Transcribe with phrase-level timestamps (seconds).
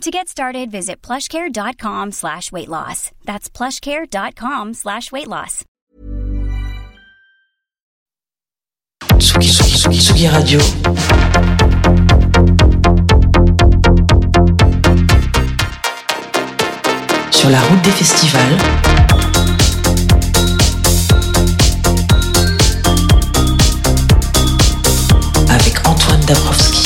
[0.00, 3.10] To get started, visit plushcare.com slash weight loss.
[3.24, 5.64] That's plushcare.com slash weight loss.
[9.18, 10.60] Tsugi, Tsugi, Tsugi, Radio.
[17.30, 18.58] Sur la route des festivals.
[25.48, 26.83] Avec Antoine Dabrowski.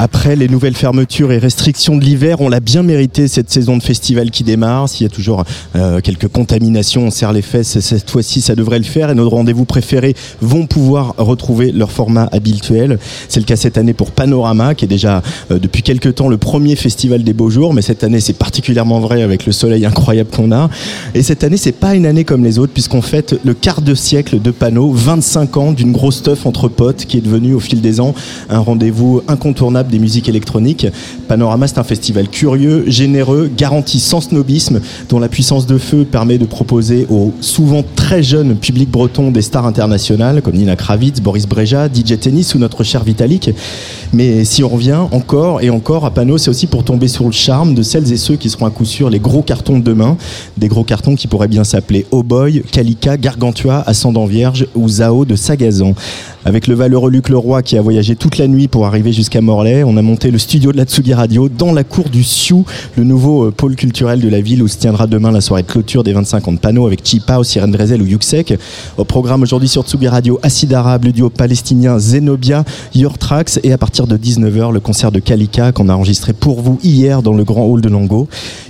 [0.00, 3.82] Après les nouvelles fermetures et restrictions de l'hiver, on l'a bien mérité cette saison de
[3.82, 4.88] festival qui démarre.
[4.88, 5.42] S'il y a toujours
[5.74, 7.80] euh, quelques contaminations, on serre les fesses.
[7.80, 12.28] Cette fois-ci, ça devrait le faire et nos rendez-vous préférés vont pouvoir retrouver leur format
[12.30, 13.00] habituel.
[13.28, 16.38] C'est le cas cette année pour Panorama, qui est déjà euh, depuis quelques temps le
[16.38, 20.30] premier festival des beaux jours, mais cette année c'est particulièrement vrai avec le soleil incroyable
[20.30, 20.70] qu'on a.
[21.16, 23.96] Et cette année, c'est pas une année comme les autres puisqu'on fête le quart de
[23.96, 27.80] siècle de Pano, 25 ans d'une grosse stuff entre potes qui est devenu au fil
[27.80, 28.14] des ans
[28.48, 30.86] un rendez-vous incontournable des musiques électroniques.
[31.28, 36.38] Panorama, c'est un festival curieux, généreux, garanti sans snobisme, dont la puissance de feu permet
[36.38, 41.46] de proposer au souvent très jeune public breton des stars internationales comme Nina Kravitz, Boris
[41.46, 43.50] Breja, DJ Tennis ou notre cher Vitalik.
[44.12, 47.32] Mais si on revient encore et encore à Pano, c'est aussi pour tomber sur le
[47.32, 50.16] charme de celles et ceux qui seront à coup sûr les gros cartons de demain.
[50.56, 55.24] Des gros cartons qui pourraient bien s'appeler Oh Boy, Kalika, Gargantua, Ascendant Vierge ou Zao
[55.24, 55.94] de Sagazan.
[56.48, 59.84] Avec le valeureux Luc Leroy qui a voyagé toute la nuit pour arriver jusqu'à Morlaix,
[59.84, 62.64] on a monté le studio de la Tsugi Radio dans la cour du Sioux,
[62.96, 65.66] le nouveau euh, pôle culturel de la ville où se tiendra demain la soirée de
[65.66, 68.54] clôture des 25 ans de Pano avec Chipa, Sirène Drezel ou Yuxek.
[68.96, 73.74] Au programme aujourd'hui sur Tsugi Radio, Acide Arabe, le duo palestinien Zenobia, Your Tracks et
[73.74, 77.34] à partir de 19h, le concert de Kalika qu'on a enregistré pour vous hier dans
[77.34, 78.26] le grand hall de Lango.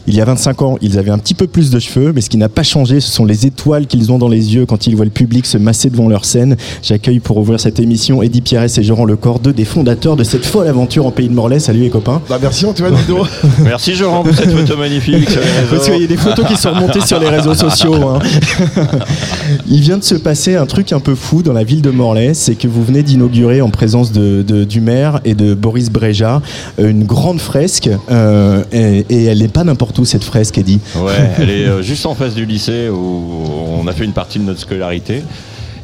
[0.08, 2.30] Il y a 25 ans, ils avaient un petit peu plus de cheveux, mais ce
[2.30, 4.96] qui n'a pas changé, ce sont les étoiles qu'ils ont dans les yeux quand ils
[4.96, 6.56] voient le public se masser devant leur scène.
[6.82, 10.44] J'accueille pour ouvrir cette émission Eddie Pierres et Jean Lecor, deux des fondateurs de cette
[10.46, 11.58] folle aventure en pays de Morlaix.
[11.60, 12.20] Salut les copains.
[12.28, 13.26] Bah merci Antoine Ludo.
[13.62, 15.70] Merci Jean pour cette photo magnifique sur les réseaux.
[15.70, 17.94] Parce qu'il y a des photos qui sont remontées sur les réseaux sociaux.
[18.08, 18.18] hein.
[19.68, 22.34] Il vient de se passer un truc un peu fou dans la ville de Morlaix,
[22.34, 26.42] c'est que vous venez d'inaugurer en présence de, de- du maire et de Boris Breja
[26.78, 30.80] euh, une grande fresque euh, et, et elle n'est pas n'importe où cette fresque, Eddie.
[30.96, 33.44] Ouais, elle est euh, juste en face du lycée où
[33.80, 35.22] on a fait une partie de notre scolarité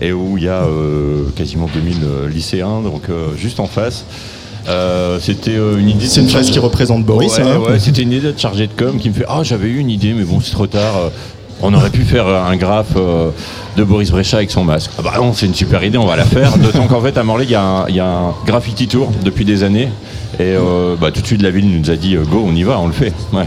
[0.00, 4.05] et où il y a euh, quasiment 2000 euh, lycéens, donc euh, juste en face.
[4.66, 6.06] Euh, c'était euh, une idée.
[6.06, 7.37] C'est une fresque qui représente Boris.
[7.37, 7.59] Ouais, hein.
[7.59, 9.91] ouais, c'était une idée de chargé de com qui me fait Ah, j'avais eu une
[9.91, 11.10] idée, mais bon, c'est trop tard.
[11.63, 13.31] On aurait pu faire euh, un graphe euh,
[13.77, 14.91] de Boris Brecha avec son masque.
[14.99, 16.57] Ah bah non, c'est une super idée, on va la faire.
[16.59, 19.11] D'autant qu'en fait, à Morlaix, il y, a un- il y a un graffiti tour
[19.25, 19.89] depuis des années.
[20.41, 22.81] Et euh, bah, tout de suite, la ville nous a dit Go, on y va,
[22.81, 23.13] on le fait.
[23.33, 23.47] Ouais.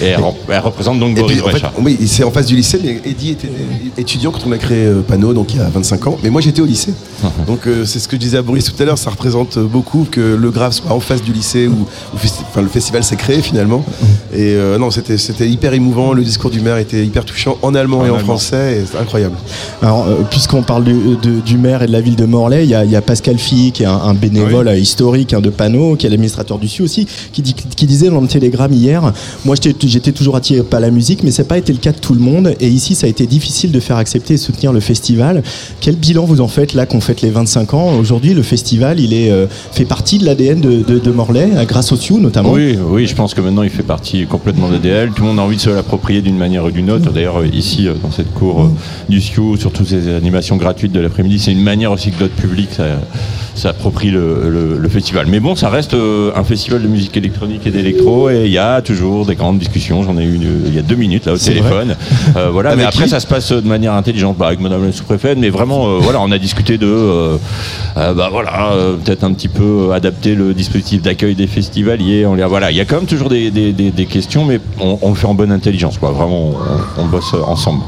[0.00, 1.72] Et elle, rep- elle représente donc Et Boris puis, en fait, Brecha.
[1.80, 3.50] oui, c'est en face du lycée, mais Eddie était
[3.98, 6.18] étudiant quand on a créé Pano, donc il y a 25 ans.
[6.22, 6.94] Mais moi j'étais au lycée.
[7.48, 10.06] Donc euh, c'est ce que je disais à Boris tout à l'heure, ça représente beaucoup
[10.10, 13.16] que le Grave soit en face du lycée où, où festi- enfin, le festival s'est
[13.16, 13.84] créé finalement.
[14.32, 17.74] Et euh, non, c'était c'était hyper émouvant, le discours du maire était hyper touchant en
[17.74, 18.36] allemand En et en allemand.
[18.36, 19.34] français, c'est incroyable.
[19.82, 20.92] Alors, euh, puisqu'on parle du,
[21.22, 23.02] de- du maire et de la ville de Morlaix, il y a, il y a
[23.02, 26.58] Pascal Filly, qui est un, un bénévole euh, historique hein, de panneaux, qui est l'administrateur
[26.58, 29.12] du SU aussi, qui, dit, qui disait dans le télégramme hier
[29.44, 31.98] Moi, j'étais toujours attiré par la musique, mais ça n'a pas été le cas de
[31.98, 32.54] tout le monde.
[32.60, 35.42] Et ici, ça a été difficile de faire accepter et soutenir le festival.
[35.80, 39.12] Quel bilan vous en faites là qu'on fête les 25 ans Aujourd'hui, le festival, il
[39.14, 42.52] est, euh, fait partie de l'ADN de, de, de Morlaix, grâce au SU notamment.
[42.52, 45.10] Oui, oui, je pense que maintenant il fait partie complètement de l'ADL.
[45.14, 47.10] Tout le monde a envie de se l'approprier d'une manière ou d'une autre.
[47.22, 48.68] D'ailleurs, euh, ici, euh, dans cette cour euh,
[49.08, 52.34] du SIO, sur toutes ces animations gratuites de l'après-midi, c'est une manière aussi que d'autres
[52.34, 52.98] publics ça-
[53.54, 55.26] s'approprient le, le- le festival.
[55.28, 58.58] Mais bon, ça reste euh, un festival de musique électronique et d'électro, et il y
[58.58, 60.02] a toujours des grandes discussions.
[60.02, 61.96] J'en ai eu une, euh, il y a deux minutes là au téléphone.
[62.36, 65.38] Euh, voilà, mais après ça se passe de manière intelligente, bah, avec Madame la sous-préfète.
[65.38, 67.36] Mais vraiment, euh, voilà, on a discuté de, euh,
[67.96, 68.70] bah voilà,
[69.04, 72.24] peut-être un petit peu adapter le dispositif d'accueil des festivaliers.
[72.26, 74.60] On les- voilà, il y a quand même toujours des, des- des- des questions, mais
[74.80, 76.10] on, on le fait en bonne intelligence, quoi.
[76.10, 76.52] Vraiment,
[76.98, 77.82] on, on bosse ensemble.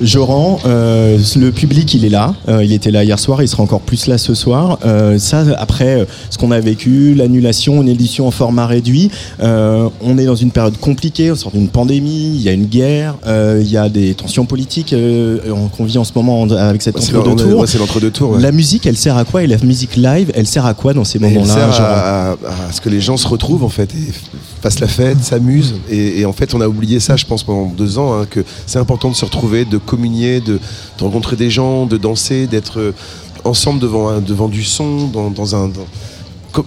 [0.00, 2.34] Joran, euh, le public, il est là.
[2.48, 4.78] Euh, il était là hier soir, il sera encore plus là ce soir.
[4.84, 9.10] Euh, ça, après euh, ce qu'on a vécu, l'annulation, une édition en format réduit,
[9.42, 12.66] euh, on est dans une période compliquée, on sort d'une pandémie, il y a une
[12.66, 15.38] guerre, euh, il y a des tensions politiques euh,
[15.76, 17.60] qu'on vit en ce moment en- avec cette entre-deux tours.
[17.60, 18.30] ouais, l'entre-deux tours.
[18.32, 18.42] ouais.
[18.42, 21.04] La musique, elle sert à quoi Et la musique live, elle sert à quoi dans
[21.04, 23.68] ces Et elle moments-là sert à, à- à ce que les gens se retrouvent en
[23.70, 24.12] fait et
[24.66, 25.74] fassent la fête, s'amusent.
[25.88, 28.80] Et, en fait, on a oublié ça, je pense, pendant deux ans, hein, que c'est
[28.80, 30.58] important de se retrouver, de communier, de,
[31.00, 32.92] rencontrer des gens, de danser, d'être euh,
[33.44, 35.70] ensemble devant, devant du son, dans, dans un.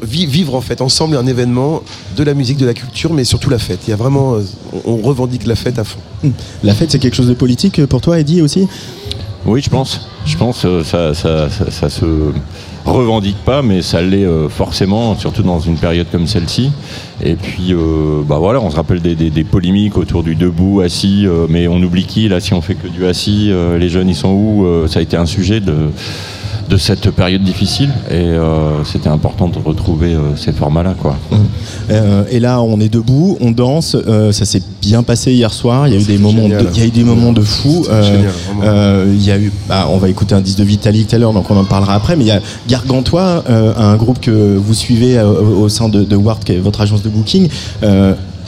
[0.01, 1.83] vivre en fait ensemble un événement
[2.15, 3.81] de la musique, de la culture, mais surtout la fête.
[3.87, 4.43] Il y a vraiment, euh,
[4.85, 5.99] on, revendique la fête à fond.
[6.63, 8.65] La fête, c'est quelque chose de politique pour toi, Eddie aussi?
[9.45, 10.07] Oui, je pense.
[10.25, 12.05] Je pense euh, ça, ça, ça, ça se
[12.85, 16.71] revendique pas, mais ça l'est euh, forcément, surtout dans une période comme celle-ci.
[17.23, 20.81] Et puis, euh, bah voilà, on se rappelle des, des- des polémiques autour du debout,
[20.81, 23.47] assis, euh, mais on oublie qui là si on fait que du assis.
[23.51, 25.73] euh, les jeunes, ils sont où Euh, Ça a été un sujet de
[26.69, 31.17] de cette période difficile et euh, c'était important de retrouver euh, ces formats-là quoi.
[31.89, 33.95] Euh, et là, on est debout, on danse.
[33.95, 35.87] euh, ça s'est bien passé hier soir.
[35.87, 36.65] Il y a eu des moments, génial.
[36.65, 37.83] de, il y a eu des moments de fou.
[37.85, 38.31] Génial,
[38.63, 41.19] euh, il y a eu, bah, on va écouter un disque de Vitalik tout à
[41.19, 42.15] l'heure, donc on en parlera après.
[42.15, 45.89] Mais il y a Gargantua, euh, un groupe que vous suivez euh, au au sein
[45.89, 47.49] de, de Ward, qui est votre agence de booking.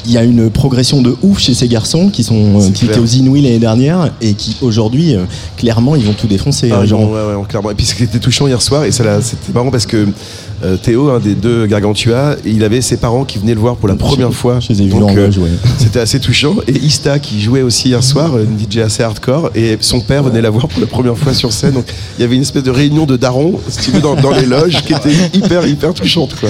[0.06, 2.92] Il y a une progression de ouf chez ces garçons qui sont euh, qui clair.
[2.92, 5.26] étaient aux Inouïs l'année dernière et qui aujourd'hui euh,
[5.58, 6.70] clairement ils vont tout défoncer.
[6.72, 7.10] Ah, euh, genre.
[7.10, 7.72] ouais, ouais, clairement.
[7.72, 9.10] Et puis ce qui était touchant hier soir, et c'était
[9.54, 10.08] marrant parce que
[10.64, 13.88] euh, Théo, un des deux Gargantua, il avait ses parents qui venaient le voir pour
[13.88, 14.60] la première fois.
[14.60, 15.30] Je les ai vus en euh.
[15.80, 16.56] C'était assez touchant.
[16.68, 20.42] Et Ista qui jouait aussi hier soir, une DJ assez hardcore, et son père venait
[20.42, 21.74] la voir pour la première fois sur scène.
[21.74, 21.86] Donc
[22.18, 24.46] il y avait une espèce de réunion de darons, si tu veux, dans, dans les
[24.46, 26.36] loges, qui était hyper, hyper touchante.
[26.40, 26.50] Quoi.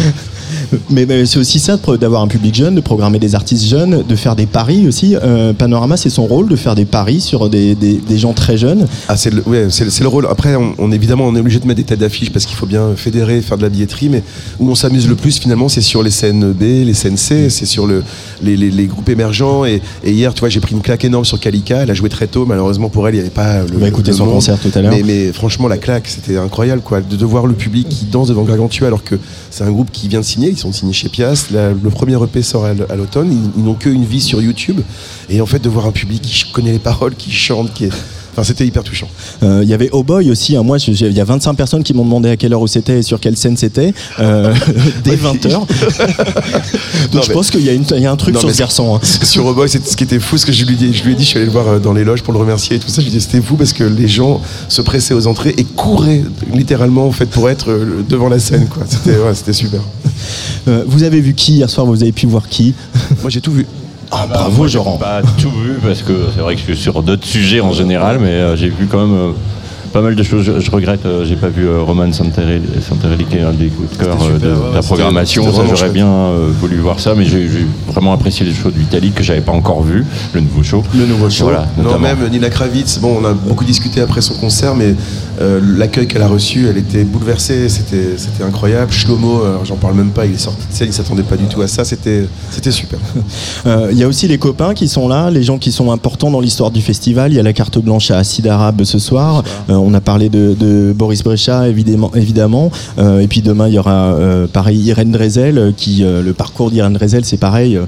[0.90, 4.16] Mais, mais c'est aussi ça d'avoir un public jeune, de programmer des artistes jeunes, de
[4.16, 5.16] faire des paris aussi.
[5.16, 8.58] Euh, Panorama, c'est son rôle de faire des paris sur des, des- des gens très
[8.58, 8.86] jeunes.
[9.08, 10.28] Ah, c'est le, ouais, le, rôle.
[10.30, 12.66] Après, on, on- évidemment, on est obligé de mettre des têtes d'affiche parce qu'il faut
[12.66, 14.10] bien fédérer, faire de la billetterie.
[14.10, 14.24] Mais
[14.60, 17.66] où on s'amuse le plus, finalement, c'est sur les scènes B, les scènes C, c'est
[17.66, 18.04] sur le,
[18.44, 19.66] les, les- les groupes émergents.
[19.66, 21.84] Et, et hier, tu vois, j'ai pris une claque énorme sur Kalika.
[21.84, 22.46] Elle a joué très tôt.
[22.46, 23.76] Malheureusement pour elle, il n'y avait pas le.
[23.76, 24.36] On va écouter son monde.
[24.36, 24.92] concert tout à l'heure.
[24.92, 27.02] Mais, mais franchement, la claque, c'était incroyable, quoi.
[27.02, 29.16] De, de voir le public qui danse devant Gargantua, alors que
[29.50, 31.52] c'est un groupe qui vient de Ils sont signés chez Piast.
[31.52, 33.32] Le premier EP sort à, l'automne.
[33.32, 34.82] Ils, ils n'ont qu'une vie sur YouTube.
[35.30, 37.94] Et en fait, de voir un public qui connaît les paroles, qui chante, qui est.
[38.32, 39.08] Enfin, c'était hyper touchant.
[39.44, 40.56] Euh, Il y avait Oh Boy aussi.
[40.56, 40.64] hein.
[40.64, 43.20] Moi, il y a 25 personnes qui m'ont demandé à quelle heure c'était et sur
[43.20, 43.94] quelle scène c'était.
[44.20, 44.54] Euh,
[45.04, 45.50] dès 20h.
[45.52, 45.66] Donc
[47.14, 48.96] Non, je pense qu'il y, a y un truc Non, sur ce garçon.
[48.96, 49.00] hein.
[49.24, 51.16] Sur Roboy, c'est ce qui était fou, ce que je lui, dis, je lui ai
[51.16, 52.88] dit, je suis allé le voir euh, dans les loges pour le remercier et tout
[52.90, 53.02] ça.
[53.02, 55.64] Je lui ai dit, c'était fou parce que les gens se pressaient aux entrées et
[55.64, 56.24] couraient
[56.54, 57.70] littéralement en fait pour être
[58.08, 58.68] devant la scène.
[58.88, 59.82] C'était ouais, super.
[60.68, 61.86] Euh, vous avez vu qui hier soir?
[61.86, 62.74] Vous avez pu voir qui?
[63.22, 63.66] Moi j'ai tout vu.
[64.12, 64.98] Ah, Bah, Bravo, Joran.
[64.98, 68.20] Pas tout vu parce que c'est vrai que je suis sur d'autres sujets en général,
[68.20, 69.32] mais euh, j'ai vu quand même euh,
[69.94, 70.44] pas mal de choses.
[70.44, 73.68] Je, je regrette, euh, j'ai pas vu euh, Roman Santarelli, Santarelli, qui est un des
[73.68, 75.52] coups de cœur super, de, ouais, de la programmation.
[75.54, 78.78] Ça, j'aurais bien euh, voulu voir ça, mais j'ai j'ai vraiment apprécié les shows de
[78.78, 80.84] Vitalik que j'avais pas encore vu, le nouveau show.
[80.96, 81.46] Le nouveau show.
[81.46, 82.08] Voilà, Non, notamment.
[82.08, 84.94] même Nina Kravitz, bon, on a beaucoup discuté après son concert, mais
[85.42, 88.92] euh, l'accueil qu'elle a reçu, elle était bouleversée, c'était c'était incroyable.
[88.92, 91.62] Shlomo, j'en parle même pas, il est sorti de scène, il s'attendait pas du tout
[91.62, 93.00] à ça, c'était c'était super.
[93.68, 96.32] Euh, Il y a aussi les copains qui sont là, les gens qui sont importants
[96.32, 97.32] dans l'histoire du festival.
[97.32, 99.44] Il y a la carte blanche à Acide Arabe ce soir.
[99.70, 102.12] Euh, on a parlé de, de Boris Brecha évidemment.
[102.16, 102.72] évidemment.
[102.98, 104.16] Et puis demain il y aura
[104.54, 107.80] pareil Irène Drezel qui le parcours d'Irène Drezel c'est pareil,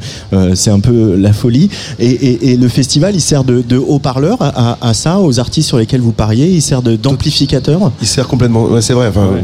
[0.53, 1.69] c'est un peu la folie.
[2.00, 5.39] Et, et- et le festival il sert de, de haut-parleur à, à- à ça, aux
[5.39, 6.47] artistes sur lesquels vous pariez.
[6.50, 6.95] Il sert de-
[8.01, 9.43] Il sert complètement, ouais, c'est vrai, enfin, Ouais.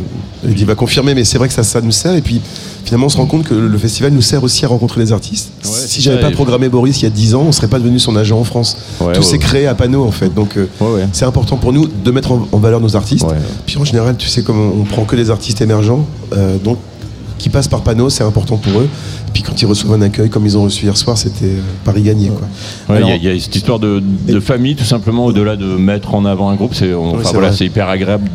[0.57, 2.41] il va confirmer, mais c'est vrai que ça, ça nous sert, et puis
[2.85, 5.51] finalement on se rend compte que le festival nous sert aussi à rencontrer les artistes.
[5.65, 7.79] Ouais, si j'avais pas et- programmé Boris il y a 10 ans, on serait pas
[7.79, 8.77] devenu son agent en France.
[9.01, 9.37] Ouais, Tout s'est ouais.
[9.39, 11.07] créé à panneau en fait, donc euh, Ouais, ouais.
[11.11, 13.25] c'est important pour nous de mettre en, en valeur nos artistes.
[13.25, 13.35] Ouais.
[13.65, 16.77] Puis en général, tu sais, comme on, on prend que des artistes émergents, euh, donc
[17.39, 18.87] qui passent par panneau, c'est important pour eux.
[19.27, 21.61] Et puis quand ils reçoivent un accueil comme ils ont reçu hier soir, c'était euh,
[21.83, 22.29] Paris gagné.
[22.29, 25.55] Ouais, Il y, a- il y a cette histoire de, de famille, tout simplement, au-delà
[25.55, 26.75] de mettre en avant un groupe.
[26.75, 26.93] C'est
[27.23, 28.29] c'est voilà, hyper agréable.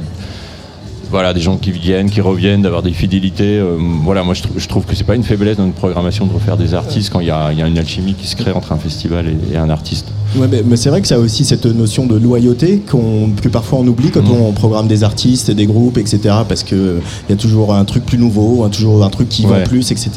[1.14, 3.60] Voilà, des gens qui viennent, qui reviennent, d'avoir des fidélités.
[3.60, 6.26] euh, voilà, moi je, trou- je trouve que c'est pas une faiblesse dans une programmation
[6.26, 8.34] de refaire des artistes quand il y a, il y a une alchimie qui se
[8.34, 10.06] crée entre un festival et, et un artiste.
[10.34, 13.78] Ouais, mais, mais c'est vrai que ça a aussi cette notion de loyauté que parfois
[13.78, 14.40] on oublie quand Mhm.
[14.40, 16.18] on programme des artistes, des groupes, etc.
[16.48, 19.28] Parce que euh, il y a toujours un truc plus nouveau, un- toujours un truc
[19.28, 19.62] qui Ouais.
[19.62, 20.10] plus, etc.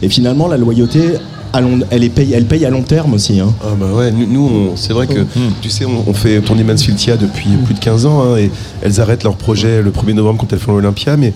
[0.00, 1.00] Et finalement, la loyauté,
[1.52, 3.40] à long- elle, est paye, elle paye à long terme aussi.
[3.40, 3.52] hein.
[3.62, 5.20] Ah bah ouais, nous, c'est vrai que,
[5.62, 8.50] tu sais, on, on fait tourner Mansfieldia depuis plus de 15 ans, hein, et
[8.82, 11.32] elles arrêtent leur projet le 1er novembre quand elles font l'Olympia, mais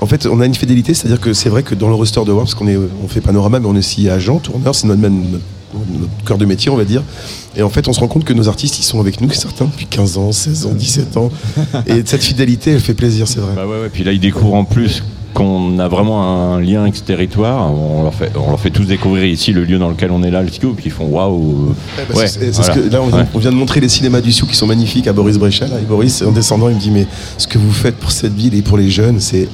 [0.00, 2.32] en fait, on a une fidélité, c'est-à-dire que c'est vrai que dans le roster de
[2.32, 2.66] Warp, parce qu'on
[3.04, 5.44] on fait panorama, mais on est aussi agent, tourneur, c'est notre, même- notre,
[6.00, 7.02] notre cœur de métier, on va dire.
[7.56, 9.66] Et en fait, on se rend compte que nos artistes, ils sont avec nous, certains,
[9.66, 11.30] depuis 15 ans, 16 ans, 17 ans.
[11.86, 13.52] Et cette fidélité, elle fait plaisir, c'est vrai.
[13.54, 15.02] Bah ouais, ouais, Puis là, ils découvrent en plus
[15.34, 17.72] qu'on a vraiment un lien avec ce territoire.
[17.72, 20.30] On leur, fait, on leur fait tous découvrir ici le lieu dans lequel on est
[20.30, 21.74] là, le puis ils font waouh.
[22.14, 22.26] Ouais,
[22.68, 22.74] voilà.
[22.74, 23.24] que, là, on, vient- Ouais.
[23.34, 25.66] on vient de montrer les cinémas du Sioux qui sont magnifiques à Boris Brecha.
[25.66, 27.06] Là, et Boris, en descendant, il me dit Mais
[27.38, 29.48] ce que vous faites pour cette ville et pour les jeunes, c'est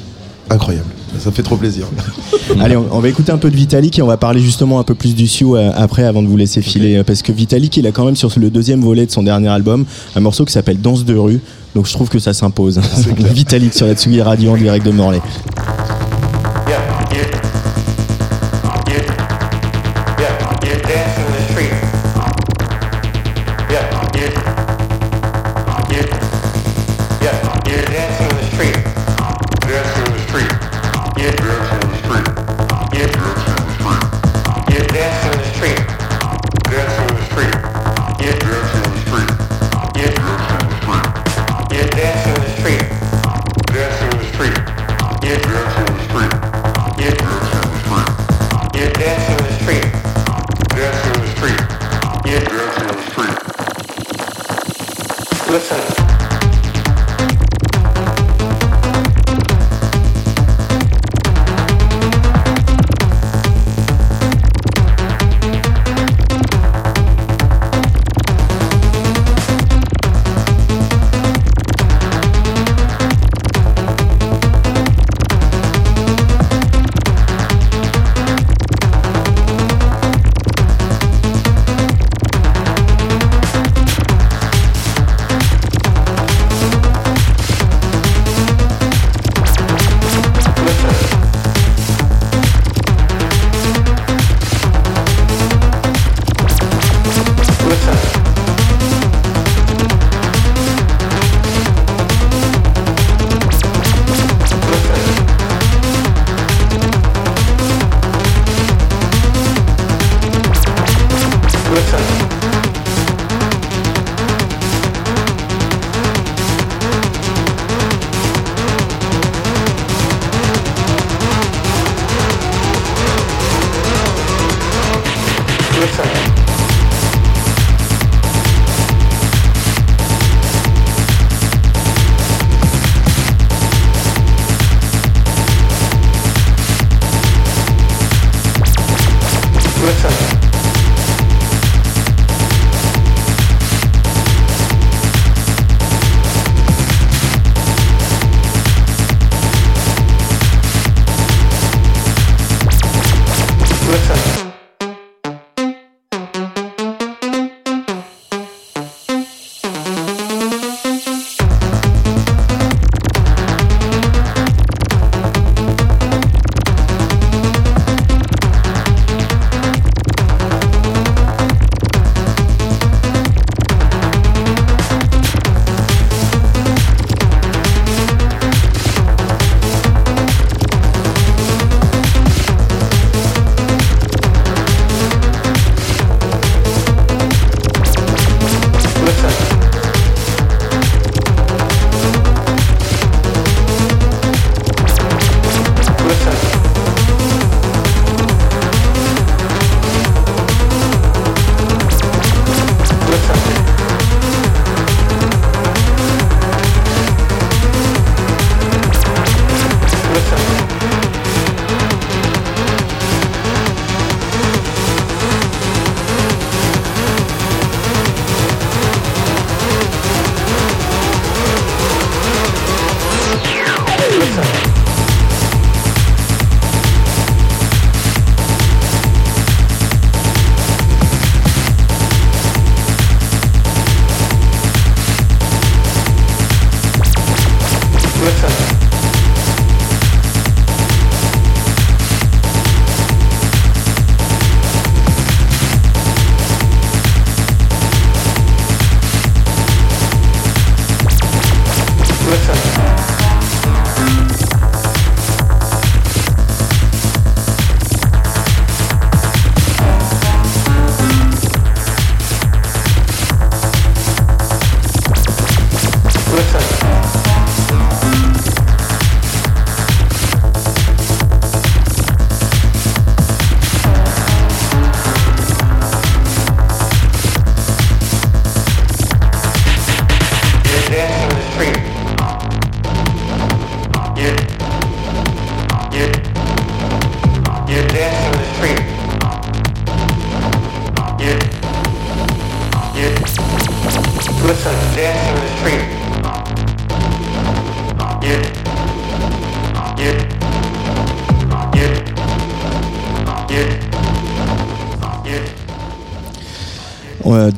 [0.50, 0.86] incroyable.
[1.18, 1.86] Ça fait trop plaisir.
[2.60, 4.82] Allez, on, on va écouter un peu de Vitalik et on va parler justement un
[4.84, 6.96] peu plus du Sioux euh, après avant de vous laisser filer.
[6.96, 9.48] euh, Parce que Vitalik, il a quand même sur le deuxième volet de son dernier
[9.48, 11.40] album un morceau qui s'appelle Danse de rue.
[11.74, 12.80] Donc je trouve que ça s'impose.
[13.18, 15.20] Vitalik sur la Tsugi Radio en direct de Morlaix.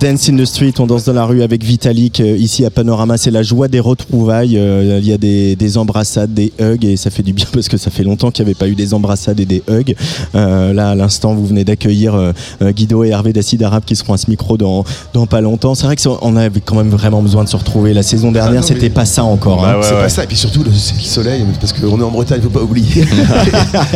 [0.09, 3.19] Dance in the Street, on danse dans la rue avec Vitalik euh, ici à Panorama.
[3.19, 4.57] C'est la joie des retrouvailles.
[4.57, 7.69] Euh, Il y a des, des embrassades, des hugs et ça fait du bien parce
[7.69, 9.95] que ça fait longtemps qu'il n'y avait pas eu des embrassades et des hugs.
[10.35, 13.97] Euh, là, à l'instant, vous venez d'accueillir euh, euh, Guido et Hervé d'Acide Arabe qui
[13.97, 15.75] seront à ce micro dans, dans pas longtemps.
[15.75, 17.93] C'est vrai qu'on avait quand même vraiment besoin de se retrouver.
[17.93, 19.61] La saison dernière, non, c'était mais- pas ça encore.
[19.61, 19.77] Bah hein.
[19.77, 20.01] ouais, c'est ouais.
[20.01, 20.25] pas ça.
[20.25, 23.05] Et puis surtout, le, c'est le soleil, parce qu'on est en Bretagne, faut pas oublier.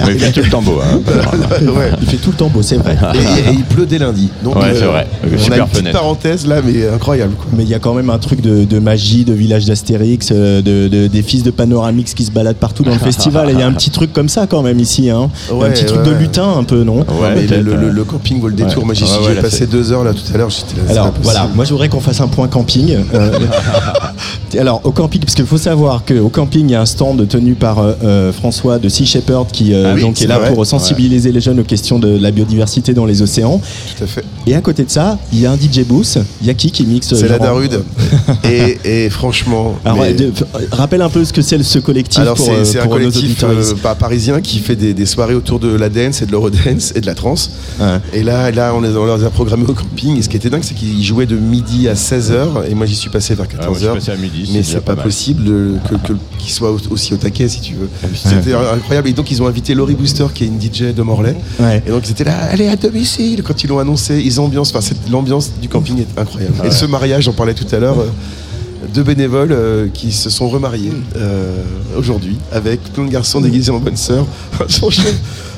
[0.04, 0.78] Mais il fait tout le temps beau.
[0.84, 1.00] hein.
[1.62, 1.90] ouais.
[2.02, 2.98] Il fait tout le temps beau, c'est vrai.
[3.14, 4.28] Et, et il pleut dès lundi.
[4.44, 5.06] Donc, Ouais, c'est vrai.
[5.24, 6.01] On a Super fenêtre.
[6.02, 7.34] Parenthèse là, mais incroyable.
[7.34, 7.46] Quoi.
[7.56, 10.60] Mais il y a quand même un truc de, de magie, de village d'Astérix, euh,
[10.62, 13.48] de, de- des fils de Panoramix qui se baladent partout dans le festival.
[13.52, 15.10] Il y a un petit truc comme ça quand même ici.
[15.10, 15.30] Hein.
[15.52, 16.98] Ouais, un petit truc ouais, de lutin un peu, non?
[17.00, 18.84] Ouais, mais le, le- euh, le camping vaut le détour.
[18.84, 20.48] Moi, j'y j'ai passé deux heures là tout à l'heure.
[20.88, 22.96] Alors voilà, moi je voudrais qu'on fasse un point camping.
[23.14, 23.30] Euh,
[24.58, 27.54] alors au camping, parce qu'il faut savoir qu'au camping il y a un stand tenu
[27.54, 30.52] par euh, euh, François de Sea Shepherd qui euh, Ah oui, donc est là vrai.
[30.52, 33.60] pour sensibiliser les jeunes aux questions de la biodiversité dans les océans.
[33.96, 34.24] Tout à fait.
[34.46, 36.18] Et à côté de ça, il y a un DJ booth.
[36.40, 37.82] Il y a qui qui mixe C'est la Darude.
[38.44, 39.76] et, et franchement.
[39.84, 42.64] Alors, mais- de- f- rappelle un peu ce que c'est ce collectif Alors c'est euh,
[42.64, 46.22] c'est un collectif euh, pa- parisien qui fait des, des soirées autour de la dance
[46.22, 47.50] et de l'eurodance et de la trance.
[47.80, 47.98] Ouais.
[48.12, 50.16] Et là, là on, les, on les a programmés au camping.
[50.18, 52.66] Et ce qui était dingue, c'est qu'ils jouaient de midi à 16h.
[52.70, 53.94] Et moi, j'y suis passé vers Ah, moi, je suis 14h.
[53.94, 55.44] passé à midi, mais c'est pas possible
[55.88, 57.88] que, qu'ils soient au- aussi au taquet, si tu veux.
[58.02, 59.08] Ah C'était incroyable.
[59.08, 61.36] Et donc, ils ont invité Laurie Booster, qui est une DJ de Morlaix.
[61.60, 61.82] Ouais.
[61.86, 63.42] Et donc, ils étaient là, allez à domicile.
[63.42, 64.74] Quand ils l'ont annoncé, ils ambiancent.
[64.74, 66.54] Enfin, l'ambiance du camping est incroyable.
[66.64, 67.98] Et ce mariage, j'en parlais tout à l'heure.
[67.98, 68.04] euh,
[68.94, 71.52] deux bénévoles euh, qui se sont remariés euh,
[71.96, 74.26] aujourd'hui avec plein de garçons déguisés en bonne sœur.
[74.68, 75.10] Franchement,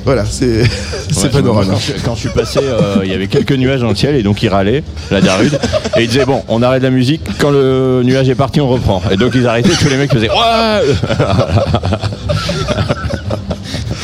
[0.05, 1.73] voilà, c'est Ouais, panorama.
[1.73, 4.15] Quand, je, quand je suis passé, euh, il y avait quelques nuages dans le ciel
[4.15, 5.59] et donc il râlait, la Darude.
[5.97, 9.03] Et il disait Bon, on arrête la musique, quand le nuage est parti, on reprend.
[9.11, 10.37] Et donc ils arrêtaient, tous les mecs faisaient Ouais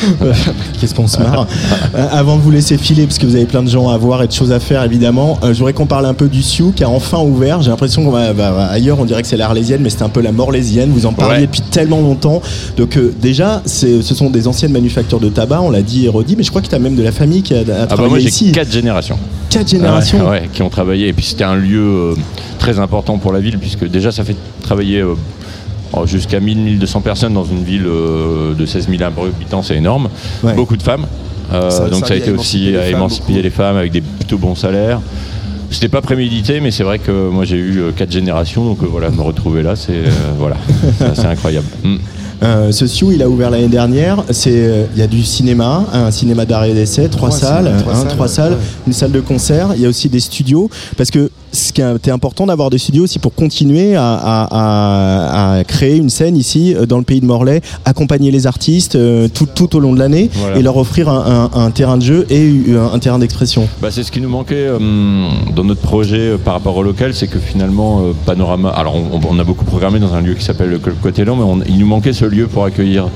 [0.79, 1.47] Qu'est-ce qu'on se marre.
[1.95, 4.23] Euh, Avant de vous laisser filer, parce que vous avez plein de gens à voir
[4.23, 6.71] et de choses à faire, évidemment, euh, je voudrais qu'on parle un peu du Sioux
[6.75, 7.61] qui a enfin ouvert.
[7.61, 8.31] J'ai l'impression qu'on va,
[8.71, 10.91] ailleurs, on dirait que c'est l'Arlésienne, mais c'est un peu la Morlésienne.
[10.91, 11.41] Vous en parliez Ouais.
[11.41, 12.41] depuis tellement longtemps.
[12.77, 16.35] Donc, euh, déjà, ce sont des anciennes manufactures de tabac, on l'a dit et redit,
[16.35, 17.87] mais je crois que tu as même de la famille qui a, a Ah bah
[17.87, 18.51] travaillé moi j'ai ici.
[18.51, 19.17] quatre générations.
[19.49, 20.21] Quatre générations.
[20.23, 21.07] Ouais, ouais, qui ont travaillé.
[21.09, 22.15] Et puis c'était un lieu euh,
[22.59, 25.03] très important pour la ville, puisque déjà ça fait travailler
[26.05, 30.09] jusqu'à 1000-1200 personnes dans une ville euh, de 16 000 habitants, c'est énorme.
[30.43, 30.53] Ouais.
[30.53, 31.05] Beaucoup de femmes.
[31.53, 33.43] Euh, Ça donc ça a été aussi émanciper les à femmes, émanciper beaucoup.
[33.43, 35.01] les femmes avec des plutôt bons salaires.
[35.69, 39.09] C'était pas prémédité, mais c'est vrai que moi j'ai eu euh, quatre générations, donc voilà,
[39.09, 40.57] me retrouver là, c'est euh, voilà,
[40.97, 41.67] c'est assez incroyable.
[41.83, 41.95] Mm.
[42.43, 44.23] Euh, ce Sioux, il a ouvert l'année dernière.
[44.31, 47.71] C'est, euh, il y a du cinéma, un cinéma d'arrêt et d'essai, trois, Trois salles,
[47.79, 48.31] trois hein, salles, trois ouais.
[48.31, 48.57] salles, Ouais.
[48.87, 49.69] une salle de concert.
[49.75, 53.03] Il y a aussi des studios, parce que ce qui était important d'avoir des studios
[53.03, 57.19] aussi pour continuer à, à- à- à créer une scène ici euh, dans le pays
[57.19, 60.57] de Morlaix, accompagner les artistes euh, tout, tout au long de l'année Voilà.
[60.57, 63.67] et leur offrir un, un- un terrain de jeu et un, un terrain d'expression.
[63.81, 64.79] Bah, c'est ce qui nous manquait euh,
[65.55, 68.69] dans notre projet euh, par rapport au local, c'est que finalement euh, Panorama.
[68.69, 71.43] Alors on, on a beaucoup programmé dans un lieu qui s'appelle le Club Cotellan, mais
[71.43, 73.09] on- il nous manquait ce lieu pour accueillir,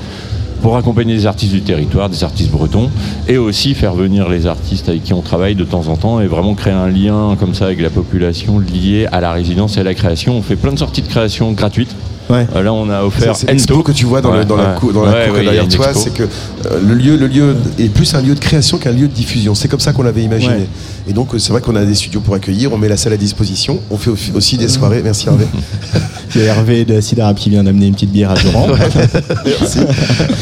[0.62, 2.90] pour accompagner des artistes du territoire, des artistes bretons,
[3.28, 6.26] et aussi faire venir les artistes avec qui on travaille de temps en temps et
[6.26, 9.84] vraiment créer un lien comme ça avec la population lié à la résidence et à
[9.84, 10.36] la création.
[10.36, 11.94] On fait plein de sorties de création gratuites.
[12.28, 12.46] Ouais.
[12.56, 13.82] Euh, Là, on a C'est offert c'est l'expo Ento.
[13.84, 16.12] que tu vois dans, le- Ouais, dans la cour, dans la cour derrière toi, c'est
[16.12, 19.12] que euh, le lieu, le lieu est plus un lieu de création qu'un lieu de
[19.12, 19.54] diffusion.
[19.54, 20.54] C'est comme ça qu'on l'avait imaginé.
[20.54, 20.68] Ouais.
[21.08, 23.12] Et donc euh, c'est vrai qu'on a des studios pour accueillir, on met la salle
[23.12, 25.02] à disposition, on fait au- aussi des soirées.
[25.04, 25.46] Merci Hervé.
[26.30, 28.66] C'est Hervé de Sidarab qui vient d'amener une petite bière à Joran.
[29.44, 29.78] Merci.
[29.78, 29.84] Et,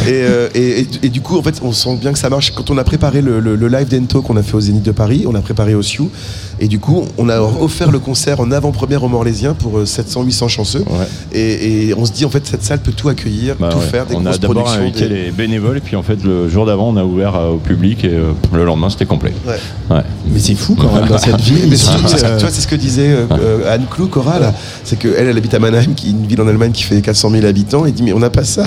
[0.08, 2.52] euh, et- et- et du coup, en fait, on sent bien que ça marche.
[2.54, 4.90] Quand on a préparé le, le- le live d'Ento qu'on a fait au Zénith de
[4.92, 6.10] Paris, on a préparé au Sioux.
[6.60, 10.80] Et du coup, on a offert le concert en avant-première aux Morlaisiens pour 700-800 chanceux.
[10.88, 11.06] Ouais.
[11.32, 13.84] Et, et on se dit, en fait, cette salle peut tout accueillir, Bah tout ouais.
[13.84, 14.82] faire, des on a grosses d'abord productions.
[14.82, 17.50] invité des- les bénévoles et puis en fait le jour d'avant on a ouvert euh,
[17.52, 19.32] au public et euh, le lendemain c'était complet.
[19.46, 19.54] Ouais.
[19.94, 20.02] Ouais.
[20.32, 21.66] mais c'est fou quand même dans cette ville.
[21.68, 24.52] Mais surtout, parce que, tu vois, c'est ce que disait euh, Anne Clou, Cora, là.
[24.84, 27.30] C'est qu'elle, elle habite à Mannheim, qui est une ville en Allemagne qui fait 400
[27.30, 27.86] 000 habitants.
[27.86, 28.64] Et dit, mais on n'a pas ça.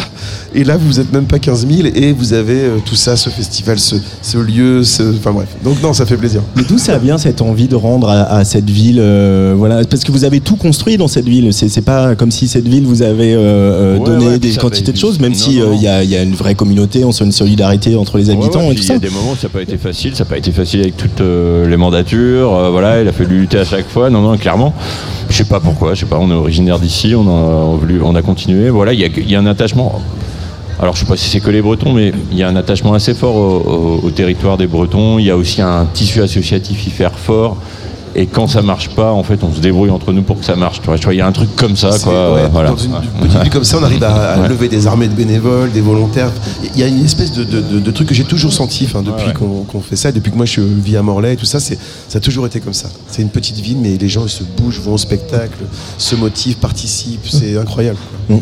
[0.54, 3.30] Et là, vous êtes même pas 15 000 et vous avez euh, tout ça, ce
[3.30, 5.04] festival, ce, ce lieu, ce...
[5.18, 5.50] Enfin bref.
[5.64, 6.42] Donc, non, ça fait plaisir.
[6.56, 9.84] Mais d'où ça vient cette envie de rendre à, à cette ville euh, voilà?
[9.86, 12.68] Parce que vous avez tout construit dans cette ville c'est c'est pas comme si cette
[12.68, 15.62] ville vous avait euh, euh, Ouais, donné ouais, des quantités de choses même non, si
[15.62, 18.18] euh, il y, a, il y a une vraie communauté on sent une solidarité entre
[18.18, 20.16] les habitants Ouais, et Il y a des moments où ça n'a pas été facile,
[20.16, 22.54] ça n'a pas été facile avec toutes euh, les mandatures.
[22.56, 24.10] euh, voilà, il a fallu lutter à chaque fois.
[24.10, 24.74] Non, non, clairement.
[25.30, 25.94] Je sais pas pourquoi.
[25.94, 26.18] Je sais pas.
[26.20, 27.14] On est originaire d'ici.
[27.16, 28.70] On a voulu, on a continué.
[28.70, 30.02] Voilà, il y a, il y a un attachement.
[30.80, 32.94] Alors je sais pas si c'est que les Bretons, mais il y a un attachement
[32.94, 35.18] assez fort au, au- au territoire des Bretons.
[35.18, 37.58] Il y a aussi un tissu associatif hyper fort.
[38.18, 40.56] Et quand ça marche pas, en fait, on se débrouille entre nous pour que ça
[40.56, 40.82] marche.
[40.82, 42.34] Tu vois, il y a un truc comme ça, quoi.
[42.34, 42.72] ouais, euh, voilà.
[42.72, 44.50] Dans une petite ville comme ça, on arrive à, à Ouais.
[44.50, 46.32] lever des armées de bénévoles, des volontaires.
[46.74, 49.02] Il y a une espèce de, de- de- de truc que j'ai toujours senti enfin,
[49.04, 49.64] depuis Ouais, ouais.
[49.68, 51.78] qu'on fait ça, depuis que moi je vis à Morlaix et tout ça, c'est-
[52.10, 52.90] ça a toujours été comme ça.
[53.08, 55.60] C'est une petite ville, mais les gens ils se bougent, vont au spectacle,
[55.98, 57.98] se motivent, participent, c'est incroyable.
[58.30, 58.40] Mm, mm.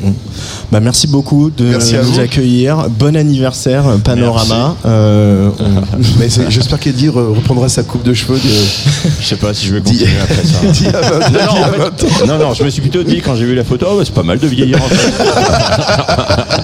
[0.71, 2.19] Bah, merci beaucoup de Merci nous vous.
[2.19, 2.87] accueillir.
[2.97, 4.75] Bon anniversaire, Panorama.
[4.85, 9.35] Euh, on- Mais c'est- j'espère qu'Eddie re- reprendra sa coupe de cheveux de, Je sais
[9.35, 10.59] pas si je vais d'il continuer après ça.
[10.71, 12.07] d'il y a 20 Non, non, d'il y a en fait- 20 ans.
[12.27, 14.13] non, non, je me suis plutôt dit quand j'ai vu la photo, oh, bah, c'est
[14.13, 14.95] pas mal de vieillir en fait.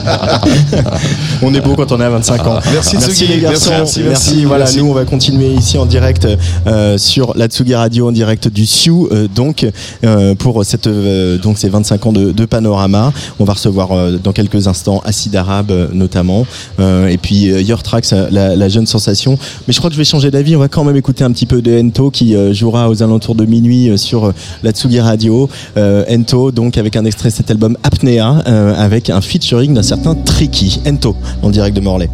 [1.41, 2.59] on est beau quand on est à 25 ans.
[2.71, 3.33] Merci, merci Tsugi.
[3.33, 3.69] les garçons.
[3.71, 4.77] Merci, merci, merci, Voilà, merci.
[4.79, 6.27] nous on va continuer ici en direct
[6.67, 9.07] euh, sur la Tsugi Radio en direct du Sioux.
[9.11, 9.65] euh, donc
[10.03, 14.17] euh, pour cette euh, donc ces 25 ans de, de panorama, on va recevoir euh,
[14.23, 16.45] dans quelques instants Acide Arabe euh, notamment
[16.79, 19.37] euh, et puis euh, Your Tracks, euh, la, la jeune sensation.
[19.67, 20.55] Mais je crois que je vais changer d'avis.
[20.55, 23.35] On va quand même écouter un petit peu de Ento qui euh, jouera aux alentours
[23.35, 25.49] de minuit euh, sur euh, la Tsugi Radio.
[25.77, 29.83] Euh, Ento donc avec un extrait de cet album Apnea euh, avec un featuring d'un
[29.83, 30.81] certain Tricky.
[30.85, 32.09] Ento en direct de Morlaix.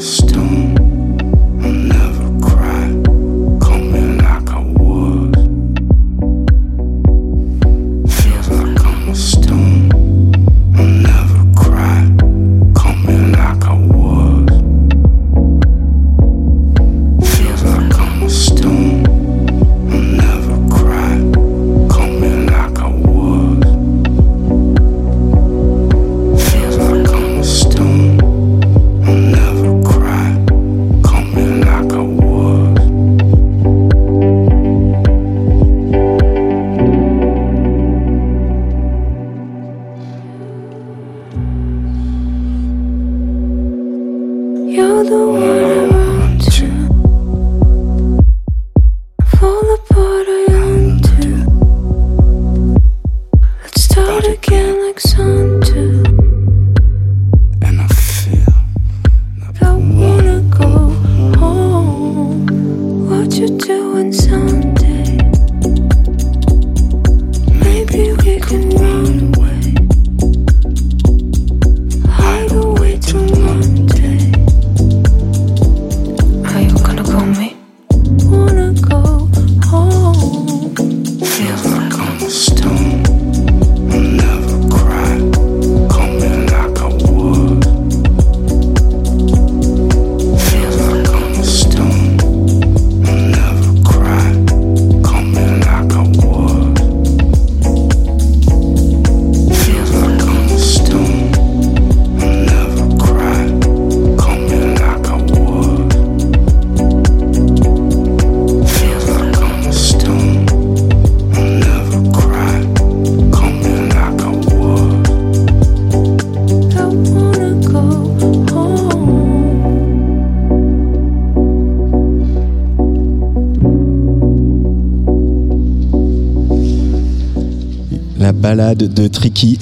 [0.00, 0.85] Stone.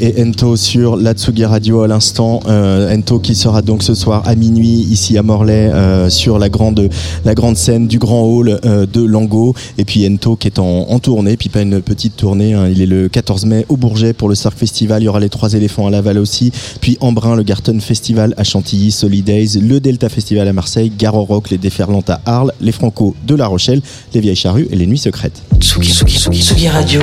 [0.00, 2.40] Et Ento sur l'Atsugi Radio à l'instant.
[2.48, 6.48] Euh, Ento qui sera donc ce soir à minuit ici à Morlaix euh, sur la
[6.48, 6.88] grande,
[7.24, 9.54] la grande scène du grand hall euh, de Lango.
[9.76, 12.54] Et puis Ento qui est en, tournée, puis pas une petite tournée.
[12.54, 12.68] hein.
[12.68, 15.02] Il est le 14 mai au Bourget pour le Cirque Festival.
[15.02, 16.52] Il y aura les Trois éléphants à Laval aussi.
[16.80, 21.50] Puis Embrun, le Garten Festival à Chantilly, Solidays, le Delta Festival à Marseille, Garo Rock,
[21.50, 23.82] les Déferlantes à Arles, les Franco de La Rochelle,
[24.14, 25.42] les Vieilles Charrues et les Nuits Secrètes.
[25.58, 27.00] Tsugi, Tsugi, Tsugi, Tsugi Radio.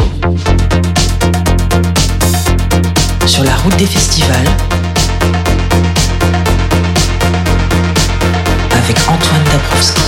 [3.41, 4.45] Sur la route des festivals.
[8.71, 10.01] Avec Antoine Dabrowski.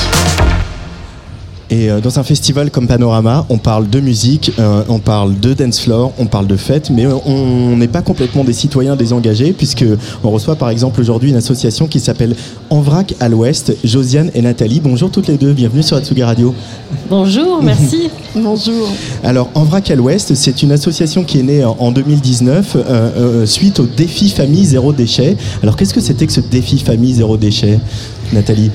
[1.72, 5.56] Et euh, dans un festival comme Panorama, on parle de musique, euh, on parle de
[5.56, 9.86] dance floor, on parle de fête, mais on n'est pas complètement des citoyens désengagés, puisque
[10.24, 12.36] on reçoit par exemple aujourd'hui une association qui s'appelle
[12.70, 13.76] En vrac à l'Ouest.
[13.84, 16.54] Josiane et Nathalie, bonjour toutes les deux, bienvenue sur Atsugi Radio.
[17.18, 18.10] Bonjour, merci.
[18.36, 18.88] Bonjour.
[19.24, 22.82] Alors, En vrac à l'Ouest, c'est une association qui est née en en 2019 euh,
[22.88, 25.38] euh, suite au défi famille zéro déchet.
[25.62, 27.78] Alors, qu'est-ce que c'était que ce défi famille zéro déchet,
[28.34, 28.72] Nathalie?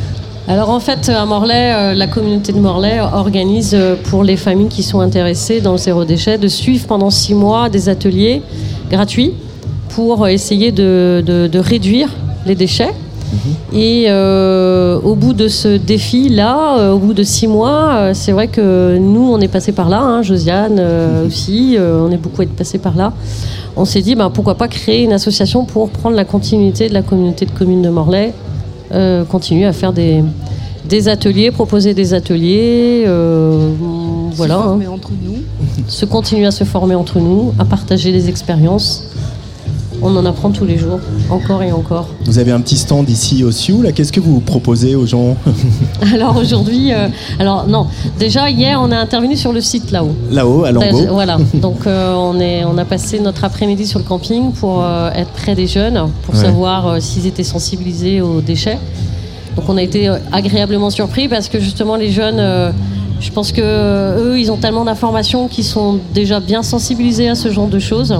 [0.47, 4.85] Alors en fait, à Morlaix, euh, la communauté de Morlaix organise pour les familles qui
[4.85, 8.41] sont intéressées dans le zéro déchet de suivre pendant six mois des ateliers
[8.89, 9.33] gratuits
[9.89, 12.11] pour essayer de, de- de réduire
[12.47, 12.93] les déchets.
[13.73, 18.33] Et euh, au bout de ce défi-là, euh, au bout de six mois, euh, c'est
[18.33, 22.17] vrai que nous, on est passé par là, hein, Josiane euh, aussi, euh, on est
[22.17, 23.13] beaucoup passé par là.
[23.77, 27.03] On s'est dit, ben, pourquoi pas créer une association pour prendre la continuité de la
[27.03, 28.33] communauté de communes de Morlaix,
[28.93, 30.25] euh, continuer à faire des,
[30.89, 33.71] des ateliers, proposer des ateliers, euh,
[34.33, 35.37] voilà, Se hein, former entre nous.
[35.87, 39.05] se continuer à se former entre nous, à partager des expériences.
[40.01, 42.09] On en apprend tous les jours, encore et encore.
[42.25, 43.91] Vous avez un petit stand ici au Sioux, là.
[43.91, 45.37] Qu'est-ce que vous proposez aux gens
[46.15, 47.09] Alors aujourd'hui, euh,
[47.41, 47.87] alors non,
[48.19, 50.15] déjà hier on a intervenu sur le site là-haut.
[50.31, 54.05] là-haut, à Lambeau Voilà, donc euh, on, est, on a passé notre après-midi sur le
[54.05, 56.41] camping pour euh, être près des jeunes, pour Ouais.
[56.41, 58.79] savoir s'ils étaient sensibilisés aux déchets.
[59.57, 62.41] Donc on a été agréablement surpris parce que justement les jeunes,
[63.21, 63.61] je pense que
[64.21, 68.15] eux, ils ont tellement d'informations qu'ils sont déjà bien sensibilisés à ce genre de choses.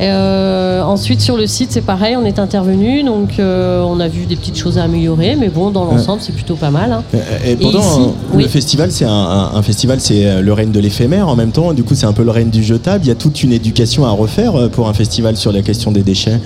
[0.00, 4.24] Euh, ensuite sur le site c'est pareil, on est intervenu, donc euh, on a vu
[4.24, 6.90] des petites choses à améliorer, mais bon dans l'ensemble c'est plutôt pas mal.
[6.92, 7.02] hein.
[7.14, 8.42] Euh, Et ici, euh, oui.
[8.44, 11.52] le festival, c'est un, un- un festival, c'est euh, le règne de l'éphémère en même
[11.52, 11.72] temps.
[11.74, 13.04] Du coup, c'est un peu le règne du jetable.
[13.04, 15.92] Il y a toute une éducation à refaire euh, pour un festival sur la question
[15.92, 16.40] des déchets.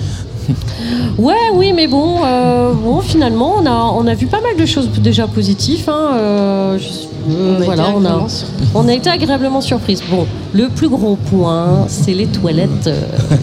[1.18, 4.66] Ouais, oui, mais bon, euh, bon finalement, on a, on a vu pas mal de
[4.66, 5.88] choses déjà positives.
[5.88, 8.64] hein, euh, je- euh, On a voilà, été on a, agréablement surpris.
[8.74, 10.02] on a été agréabablement surprise.
[10.10, 13.00] Bon, le plus gros point, c'est les toilettes, euh,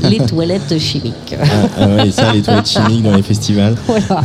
[0.09, 1.35] les toilettes chimiques.
[1.41, 1.45] Ah,
[1.79, 3.75] ah ouais, ça, les toilettes chimiques dans les festivals.
[3.87, 4.21] voilà.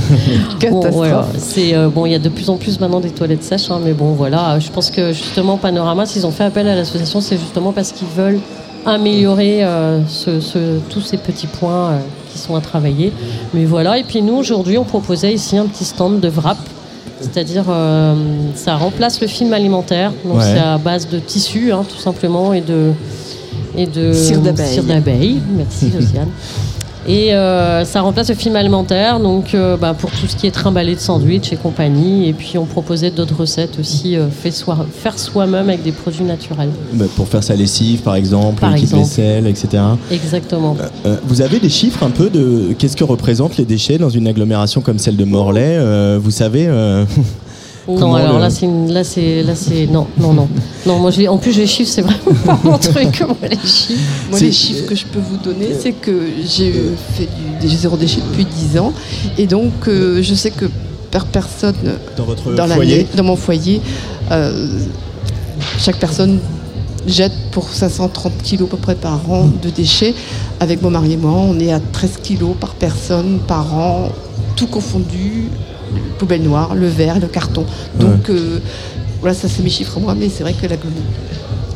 [0.70, 3.44] Bon, voilà, c'est euh, bon, il y a de plus en plus maintenant des toilettes
[3.44, 4.58] sèches, hein, mais bon, voilà.
[4.58, 8.08] Je pense que justement Panorama, s'ils ont fait appel à l'association, c'est justement parce qu'ils
[8.08, 8.40] veulent
[8.84, 11.98] améliorer euh, ce- ce- tous ces petits points euh,
[12.36, 13.12] qui sont à travailler.
[13.54, 13.98] Mais voilà.
[13.98, 16.58] Et puis nous aujourd'hui, on proposait ici un petit stand de wrap.
[17.20, 18.14] C'est-à-dire, euh,
[18.54, 20.12] ça remplace le film alimentaire.
[20.24, 20.44] Donc, Ouais.
[20.44, 22.92] c'est à base de tissu, hein, tout simplement, et de,
[23.76, 24.72] et de Cire d'abeille.
[24.74, 25.40] cire d'abeille.
[25.56, 26.28] Merci, Josiane.
[27.08, 30.50] Et euh, ça remplace le film alimentaire, donc euh, bah, pour tout ce qui est
[30.50, 32.28] trimballé de sandwich et compagnie.
[32.28, 36.24] Et puis on proposait d'autres recettes aussi, euh, fait soi- faire soi-même avec des produits
[36.24, 36.70] naturels.
[36.92, 39.04] Bah, pour faire sa lessive, par exemple, Par exemple.
[39.04, 39.82] vaisselle, etc.
[40.10, 40.76] Exactement.
[41.26, 44.80] Vous avez des chiffres un peu de qu'est-ce que représentent les déchets dans une agglomération
[44.80, 45.78] comme celle de Morlaix?
[46.18, 46.68] Vous savez
[47.88, 50.48] Non, Comment alors le- là, c'est une- là, c'est, là, c'est, non, non, non,
[50.86, 50.98] non.
[50.98, 53.20] Moi, je en plus, les chiffres, c'est vraiment pas mon truc.
[53.20, 54.00] Moi, les chiffres.
[54.28, 56.12] Moi, C'est- les chiffres que je peux vous donner, c'est que
[56.44, 56.72] j'ai
[57.14, 57.26] fait
[57.60, 58.92] du, des zéro déchet depuis 10 ans.
[59.38, 60.64] Et donc, euh, je sais que
[61.12, 61.74] par personne
[62.16, 63.80] dans votre dans, foyer dans mon foyer,
[64.32, 64.68] euh,
[65.78, 66.40] chaque personne
[67.06, 70.14] jette pour 530 kilos à peu près par an de déchets.
[70.58, 74.08] Avec mon mari et moi, on est à 13 kilos par personne par an,
[74.56, 75.44] tout confondu,
[76.18, 77.64] poubelle noire, le verre, le carton.
[77.98, 78.58] Donc, euh,
[79.20, 81.06] voilà, ça c'est mes chiffres moi, mais c'est vrai que la, commu-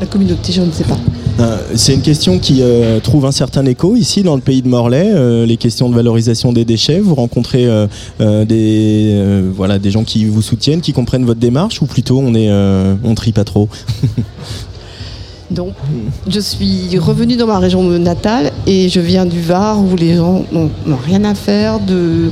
[0.01, 0.99] la communauté, je ne sais pas.
[1.39, 4.69] Euh, C'est une question qui euh, trouve un certain écho ici dans le pays de
[4.69, 7.01] Morlaix, euh, les questions de valorisation des déchets.
[7.01, 9.23] Vous rencontrez euh, des,
[9.55, 12.51] voilà, des gens qui vous soutiennent, qui comprennent votre démarche ou plutôt on est
[13.05, 13.69] on trie pas trop
[15.51, 15.73] Donc,
[16.29, 20.45] je suis revenue dans ma région natale et je viens du Var où les gens
[20.53, 20.71] n'ont
[21.05, 22.31] rien à faire de,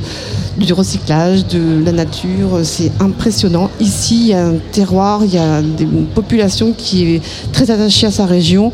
[0.57, 2.59] du recyclage, de la nature.
[2.63, 3.69] C'est impressionnant.
[3.79, 7.69] Ici, il y a un terroir, il y a des- une population qui est très
[7.71, 8.71] attachée à sa région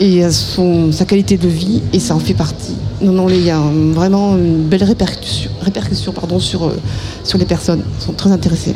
[0.00, 2.74] et à son, sa qualité de vie et ça en fait partie.
[3.02, 3.60] Non, non, il y a
[3.92, 6.76] vraiment une belle répercussion, répercussion pardon, sur, euh,
[7.24, 7.82] sur les personnes.
[8.00, 8.74] Ils sont très intéressés.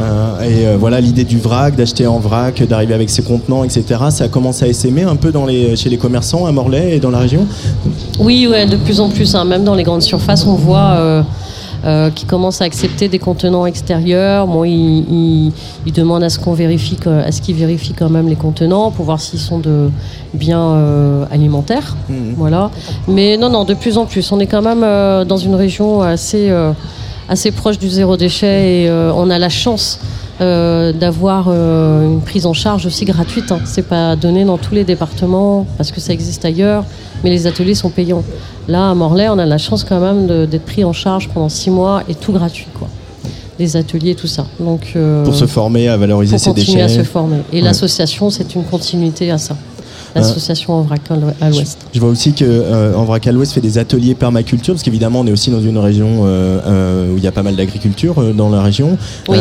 [0.00, 3.84] Euh, et euh, voilà l'idée du vrac, d'acheter en vrac, d'arriver avec ses contenants, etc.
[4.10, 7.10] Ça commence à essaimer un peu dans les, chez les commerçants à Morlaix et dans
[7.10, 7.44] la région?
[8.20, 9.34] Oui, ouais, de plus en plus.
[9.34, 9.44] hein.
[9.44, 11.22] Même dans les grandes surfaces, on voit euh,
[11.84, 14.46] euh, qu'ils commencent à accepter des contenants extérieurs.
[14.46, 15.52] Bon, ils, ils-
[15.86, 19.04] ils demandent à ce qu'on vérifie, à ce qu'ils vérifient quand même les contenants pour
[19.04, 19.90] voir s'ils sont de
[20.34, 21.96] bien euh, alimentaires.
[22.36, 22.70] Voilà.
[23.06, 24.30] Mais non, non, de plus en plus.
[24.32, 26.50] On est quand même euh, dans une région assez,
[27.28, 29.98] assez proche du zéro déchet et on a la chance.
[30.40, 33.50] Euh, d'avoir euh, une prise en charge aussi gratuite.
[33.52, 33.60] Hein.
[33.64, 36.84] C'est pas donné dans tous les départements parce que ça existe ailleurs,
[37.24, 38.22] mais les ateliers sont payants.
[38.68, 41.70] Là, à Morlaix, on a la chance quand même d'être pris en charge pendant six
[41.70, 42.88] mois et tout gratuit, quoi.
[43.58, 44.46] les ateliers, tout ça.
[44.60, 47.00] Donc, euh, Pour se former à valoriser pour ses continuer déchets.
[47.00, 47.38] à se former.
[47.52, 47.62] Et Ouais.
[47.62, 49.56] l'association, c'est une continuité à ça.
[50.14, 51.00] L'association en vrac
[51.40, 51.78] à l'ouest.
[51.92, 55.20] Je vois aussi que euh, en vrac à l'ouest fait des ateliers permaculture parce qu'évidemment
[55.20, 58.22] on est aussi dans une région euh, euh, où il y a pas mal d'agriculture
[58.34, 58.96] dans la région.
[59.28, 59.36] Oui.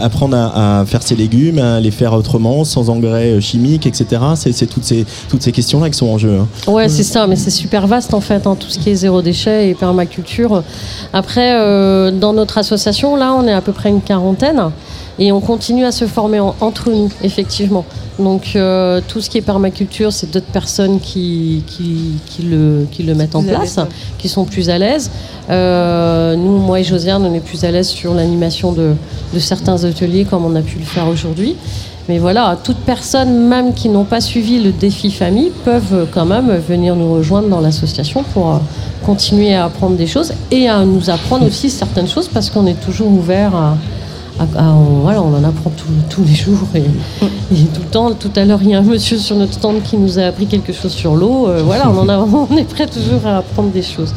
[0.00, 4.20] Apprendre à, à faire ses légumes, à les faire autrement, sans engrais chimiques, etc.
[4.34, 6.38] C'est toutes ces toutes ces questions là qui sont en jeu.
[6.40, 6.70] hein.
[6.70, 9.22] Ouais, c'est ça, mais c'est super vaste en fait, hein, tout ce qui est zéro
[9.22, 10.62] déchet et permaculture.
[11.12, 14.60] Après, euh, dans notre association, là, on est à peu près une quarantaine
[15.18, 17.84] et on continue à se former en- entre nous, effectivement.
[18.18, 23.02] Donc, euh, tout ce qui est permaculture, c'est d'autres personnes qui, qui, qui le, qui
[23.02, 23.86] le mettent en place, l'aise,
[24.18, 25.10] qui sont plus à l'aise.
[25.50, 28.92] Euh, nous, moi et Josiane, on est plus à l'aise sur l'animation de,
[29.34, 31.56] de certains ateliers comme on a pu le faire aujourd'hui.
[32.08, 36.50] Mais voilà, toutes personnes, même qui n'ont pas suivi le défi famille, peuvent quand même
[36.68, 38.56] venir nous rejoindre dans l'association pour euh,
[39.06, 42.80] continuer à apprendre des choses et à nous apprendre aussi certaines choses parce qu'on est
[42.80, 43.76] toujours ouvert à.
[44.56, 47.88] À- à- on, voilà, on en apprend tous- tous les jours et, et tout le
[47.90, 48.12] temps.
[48.14, 50.46] Tout à l'heure, il y a un monsieur sur notre stand qui nous a appris
[50.46, 51.48] quelque chose sur l'eau.
[51.48, 52.18] Euh, voilà, on, en a,
[52.50, 54.12] on est prêt toujours à apprendre des choses.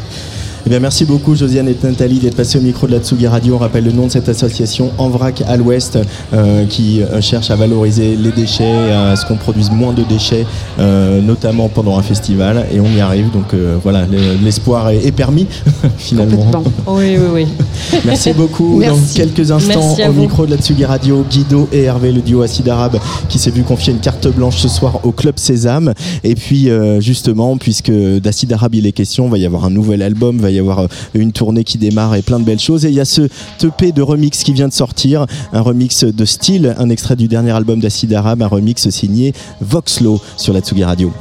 [0.67, 3.53] Eh bien, merci beaucoup, Josiane et Nathalie, d'être passés au micro de la Tsugi Radio.
[3.53, 5.99] On rappelle le nom de cette association En Vrac à l'Ouest,
[6.33, 10.43] euh, qui euh, cherche à valoriser les déchets, à ce qu'on produise moins de déchets,
[10.79, 12.65] euh, notamment pendant un festival.
[12.73, 13.29] Et on y arrive.
[13.31, 15.45] Donc euh, voilà, le- l'espoir est, est permis,
[15.99, 16.47] finalement.
[16.87, 17.47] Oui, oui, oui.
[18.05, 18.77] Merci beaucoup.
[18.79, 19.19] Merci.
[19.19, 20.21] Dans quelques instants, au vous.
[20.21, 22.97] micro de la Tsugi Radio, Guido et Hervé, le duo acide arabe,
[23.29, 25.93] qui s'est vu confier une carte blanche ce soir au Club Sésame.
[26.23, 26.69] Et puis,
[27.01, 30.54] justement, puisque d'acide arabe il est question, va y avoir un nouvel album, va y
[30.59, 32.85] avoir euh, une tournée qui démarre et plein de belles choses.
[32.85, 33.29] Et il y a ce
[33.63, 37.51] EP de remix qui vient de sortir, un remix de style, un extrait du dernier
[37.51, 41.11] album d'acide arabe, un remix signé Voxlo sur la Tsugi Radio.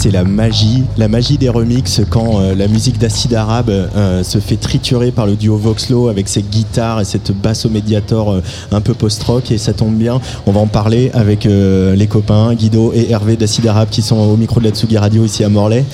[0.00, 4.38] C'est la magie, la magie des remixes quand euh, la musique d'acide arabe euh, se
[4.38, 8.42] fait triturer par le duo Voxlo avec ses guitares et cette basse au médiator euh,
[8.72, 9.52] un peu post-rock.
[9.52, 13.66] Et ça tombe bien, on va en parler avec les copains Guido et Hervé d'acide
[13.66, 15.84] arabe qui sont au micro de la Tsugi Radio ici à Morlaix.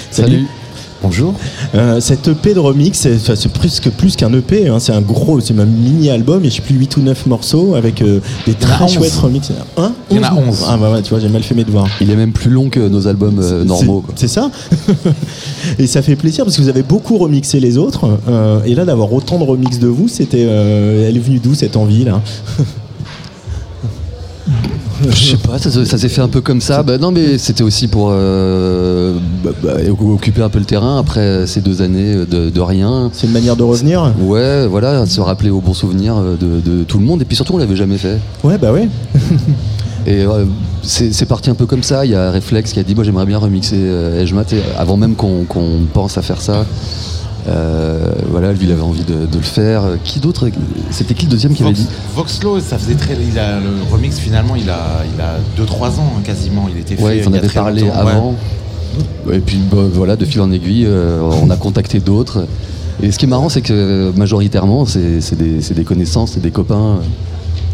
[1.06, 1.34] Bonjour.
[1.76, 3.48] Euh, cette EP de remix, c'est c'est
[3.92, 6.56] plus qu'un EP, hein, c'est un gros, c'est même mini album, il y a je
[6.56, 8.92] sais plus 8 ou 9 morceaux avec euh, des très 11.
[8.92, 9.52] chouettes remixes.
[9.76, 10.64] Hein Il y en a 11.
[10.68, 11.86] Ah bah ouais, tu vois, j'ai mal fait mes devoirs.
[12.00, 14.04] Il est même plus long que nos albums euh, normaux.
[14.16, 14.50] C'est ça
[15.78, 18.18] Et ça fait plaisir parce que vous avez beaucoup remixé les autres.
[18.28, 20.44] euh, et là, d'avoir autant de remix de vous, c'était.
[20.48, 22.20] euh, elle est venue d'où cette envie là?
[25.10, 26.82] Je sais pas, ça, se- ça s'est fait un peu comme ça.
[26.82, 29.74] Bah, non, mais c'était aussi pour euh, bah, bah,
[30.12, 33.10] occuper un peu le terrain après ces deux années de, de rien.
[33.12, 36.98] C'est une manière de revenir Ouais, voilà, se rappeler aux bons souvenirs de, de tout
[36.98, 37.22] le monde.
[37.22, 38.18] Et puis surtout, on l'avait jamais fait.
[38.44, 38.88] Ouais, bah ouais.
[40.08, 40.44] Et euh,
[40.82, 42.04] c'est parti un peu comme ça.
[42.04, 44.44] Il y a Reflex qui a dit Moi, j'aimerais bien remixer euh, Ejmat.
[44.78, 46.64] Avant même qu'on qu'on pense à faire ça.
[47.48, 49.82] Euh, voilà, lui, il avait envie de, de le faire.
[50.04, 50.48] Qui d'autre
[50.90, 53.14] C'était qui le deuxième qui avait Vox- dit Voxlo, ça faisait très.
[53.14, 56.68] Il a, le remix, finalement, il a, il a 2-3 ans hein, quasiment.
[56.72, 57.02] Il était fait.
[57.02, 58.10] Ouais, il en avait parlé longtemps, ouais.
[58.12, 58.34] avant.
[59.32, 62.46] Et puis bah, voilà, de fil en aiguille, euh, on a contacté d'autres.
[63.02, 66.40] Et ce qui est marrant, c'est que majoritairement, c'est c'est des, c'est des connaissances, c'est
[66.42, 67.00] des copains.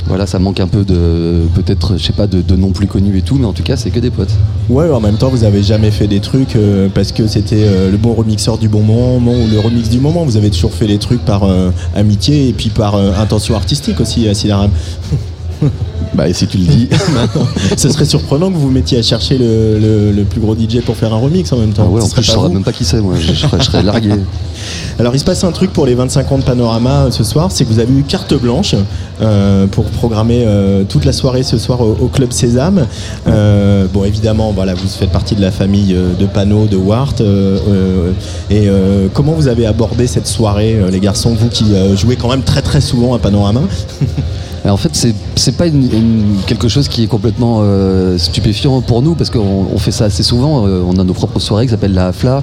[0.07, 3.23] Voilà, ça manque un peu de, peut-être, je sais pas, de, noms plus connus et
[3.23, 4.33] tout, mais en tout cas, c'est que des potes.
[4.69, 7.91] Ouais, en même temps, vous avez jamais fait des trucs euh, parce que c'était euh,
[7.91, 10.25] le bon remixeur du bon moment ou le remix du moment.
[10.25, 14.29] Vous avez toujours fait les trucs par euh, amitié et puis par intention artistique aussi,
[14.29, 14.71] Acide Arabe.
[16.15, 16.89] Bah, et si tu le dis.
[17.79, 20.83] Ce serait surprenant que vous vous mettiez à chercher le, le- le plus gros DJ
[20.85, 21.85] pour faire un remix en même temps.
[21.87, 23.57] Ah ouais, en plus, je pas saurais même pas qui c'est, moi, je, je serais,
[23.61, 24.11] je serais largué.
[24.99, 27.51] Alors il se passe un truc pour les 25 ans de Panorama euh, ce soir,
[27.51, 28.75] c'est que vous avez eu carte blanche
[29.23, 32.87] euh, pour programmer euh, toute la soirée ce soir au, au Club Sésame.
[33.27, 37.23] Euh, bon évidemment, voilà, vous faites partie de la famille de Pano, de Wart.
[38.51, 38.69] et
[39.15, 41.65] comment vous avez abordé cette soirée, les garçons, vous qui
[41.97, 43.63] jouez quand même très très souvent à Panorama?
[44.65, 44.91] En fait,
[45.35, 45.65] c'est pas
[46.47, 50.23] quelque chose qui est complètement euh, stupéfiant pour nous parce qu'on on fait ça assez
[50.23, 50.67] souvent.
[50.67, 52.43] Euh, on a nos propres soirées qui s'appellent la Hafla,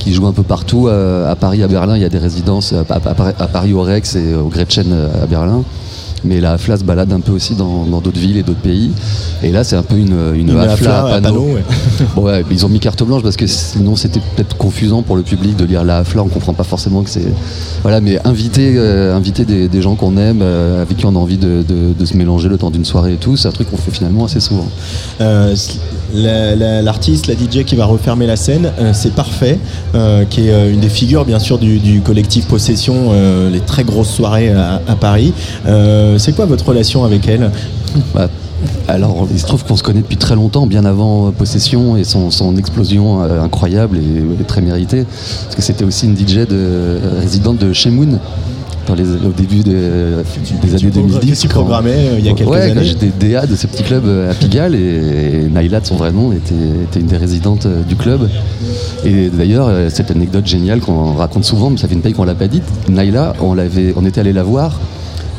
[0.00, 0.88] qui joue un peu partout.
[0.88, 4.16] euh, à Paris, à Berlin, il y a des résidences à, à- Paris au Rex
[4.16, 4.86] et au Gretchen
[5.22, 5.62] à Berlin.
[6.24, 8.90] Mais la Hafla se balade un peu aussi dans d'autres villes et d'autres pays.
[9.42, 11.08] Et là, c'est un peu une, une, à Pano.
[11.22, 11.64] Pano, ouais.
[12.14, 15.22] Bon, ouais, ils ont mis carte blanche parce que sinon c'était peut-être confusant pour le
[15.22, 16.22] public de lire la Hafla.
[16.22, 17.24] On comprend pas forcément que c'est.
[17.82, 21.18] Voilà, mais inviter, euh, inviter des, des gens qu'on aime, euh, avec qui on a
[21.18, 23.70] envie de, de- de se mélanger le temps d'une soirée et tout, c'est un truc
[23.70, 24.68] qu'on fait finalement assez souvent.
[25.20, 25.54] Euh,
[26.14, 29.58] la- la- L'artiste, la, DJ qui va refermer la scène, c'est Parfait,
[30.30, 33.12] qui est une des figures bien sûr du, du collectif Possession,
[33.52, 35.32] les très grosses soirées à, à Paris.
[35.66, 37.50] Euh, c'est quoi votre relation avec elle
[38.14, 38.28] Bah,
[38.88, 42.04] alors, il se trouve qu'on se connaît depuis très longtemps, bien avant euh, Possession et
[42.04, 45.04] son, son explosion euh, incroyable et, et très méritée.
[45.44, 48.18] Parce que c'était aussi une DJ de, euh, résidente de chez Moon.
[48.86, 49.72] Dans les, au début des,
[50.62, 51.30] des années 2010.
[51.36, 52.84] que tu quand- programmais, euh, il y a quelques ouais, quand années.
[52.84, 56.10] j'étais DA de ce petit club euh, à Pigalle et, et Naila, de son vrai
[56.12, 56.54] nom, était,
[56.84, 58.28] était une des résidentes euh, du club.
[59.04, 62.24] Et d'ailleurs, euh, cette anecdote géniale qu'on raconte souvent, mais ça fait une paille qu'on
[62.24, 64.80] l'a pas dite, Naila, on, l'avait, on était allé la voir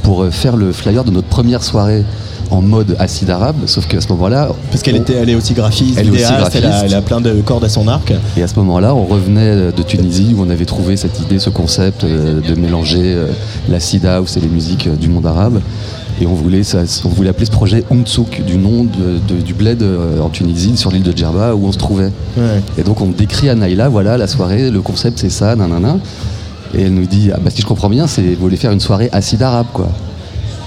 [0.03, 2.03] pour euh, faire le flyer de notre première soirée
[2.49, 4.49] en mode acide arabe, sauf qu'à ce moment-là...
[4.71, 6.85] Parce qu'elle était, elle est aussi graphiste, Elle aussi vidéaste, elle, a, graphiste.
[6.91, 8.13] elle a plein de cordes à son arc.
[8.35, 11.49] Et à ce moment-là, on revenait de Tunisie où on avait trouvé cette idée, ce
[11.49, 13.27] concept euh, de mélanger euh,
[13.69, 15.61] l'acid house et les musiques du monde arabe.
[16.19, 19.53] Et on voulait, ça- on voulait appeler ce projet Umtsuk, du nom de- de- du
[19.53, 19.81] bled
[20.21, 22.11] en Tunisie, sur l'île de Djerba, où on se trouvait.
[22.37, 22.61] Ouais.
[22.77, 25.95] Et donc on décrit à Naïla, voilà, la soirée, le concept c'est ça, nanana.
[26.77, 28.79] Et elle nous dit, ah, bah, si je comprends bien, c'est vous voulez faire une
[28.79, 29.89] soirée acide arabe, quoi.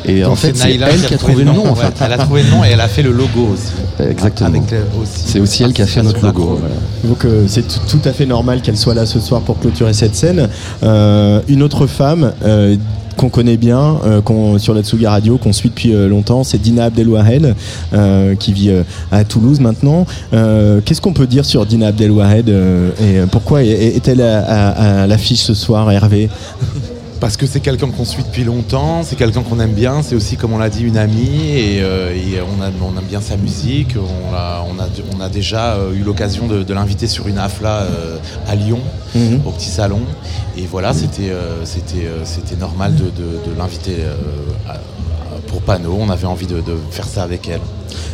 [0.07, 2.05] Et en fait, c'est Naïla elle qui a trouvé le nom, en ouais, fait.
[2.05, 3.73] Elle a trouvé le nom et elle a fait le logo aussi.
[4.07, 4.59] Exactement.
[5.01, 6.59] Aussi C'est aussi elle qui a fait notre logo.
[6.61, 6.75] Voilà.
[7.05, 9.95] Donc euh, c'est tout, tout à fait normal qu'elle soit là ce soir pour clôturer
[9.95, 10.49] cette scène.
[10.83, 12.77] Euh, une autre femme euh,
[13.17, 16.59] qu'on connaît bien euh, qu'on- sur la Tsuga Radio, qu'on suit depuis euh, longtemps, c'est
[16.59, 17.55] Dina Abdelwahed,
[17.93, 18.71] euh, qui vit
[19.13, 20.07] à Toulouse maintenant.
[20.33, 25.41] Qu'est-ce qu'on peut dire sur Dina Abdelwahed et pourquoi est- est-elle à, à- à l'affiche
[25.43, 26.29] ce soir, Hervé?
[27.25, 30.37] Parce que c'est quelqu'un qu'on suit depuis longtemps, c'est quelqu'un qu'on aime bien, c'est aussi,
[30.37, 33.39] comme on l'a dit, une amie, et, euh, et on, a- on aime bien sa
[33.39, 33.95] musique.
[33.97, 37.39] On a, on a, on a déjà euh, eu l'occasion de, de l'inviter sur une
[37.39, 38.81] afla euh, à Lyon,
[39.15, 39.41] Mhm.
[39.47, 40.01] au petit salon.
[40.59, 44.01] Et voilà, c'était euh, c'était, normal de, de- de l'inviter
[45.49, 45.97] pour Pano.
[46.01, 47.61] On avait envie de, de faire ça avec elle.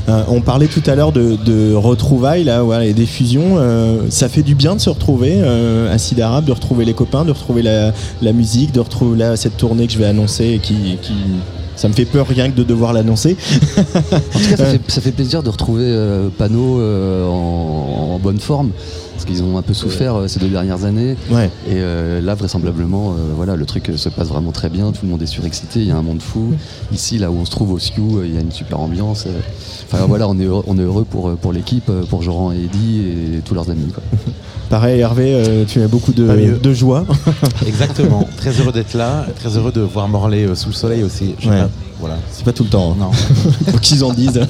[0.09, 3.57] Euh, on parlait tout à l'heure de, de retrouvailles là, voilà, et des fusions.
[3.59, 6.95] euh, ça fait du bien de se retrouver euh, à Sid Arabe, de retrouver les
[6.95, 10.47] copains, de retrouver la, la musique, de retrouver là, cette tournée que je vais annoncer
[10.55, 11.15] et qui, qui
[11.77, 13.37] Ça me fait peur rien que de devoir l'annoncer.
[13.79, 18.19] En tout cas, ça fait, ça fait plaisir de retrouver euh, Pano euh, en, en
[18.19, 18.71] bonne forme.
[19.21, 21.15] Parce qu'ils ont un peu souffert euh, ces deux dernières années.
[21.31, 21.51] Ouais.
[21.69, 24.93] Et euh, là, vraisemblablement, euh, voilà, le truc se passe vraiment très bien.
[24.93, 25.81] Tout le monde est surexcité.
[25.81, 26.55] Il y a un monde fou.
[26.91, 29.27] Ici, là où on se trouve au Sioux, euh, il y a une super ambiance.
[29.27, 29.39] euh.
[29.93, 33.01] Enfin voilà, on est heureux, on est heureux pour, pour l'équipe, pour Joran et Eddy
[33.37, 33.93] et tous leurs amis.
[33.93, 34.03] quoi.
[34.71, 37.05] Pareil, Hervé, euh, tu as beaucoup de, de joie.
[37.67, 38.27] Exactement.
[38.39, 39.27] très heureux d'être là.
[39.39, 41.35] Très heureux de voir Morlaix euh, sous le soleil aussi.
[41.45, 41.63] Ouais.
[41.63, 41.69] pas,
[41.99, 42.17] Voilà.
[42.31, 42.93] C'est pas tout le temps.
[42.93, 42.97] hein.
[43.01, 43.11] Non.
[43.73, 44.41] Faut qu'ils en disent.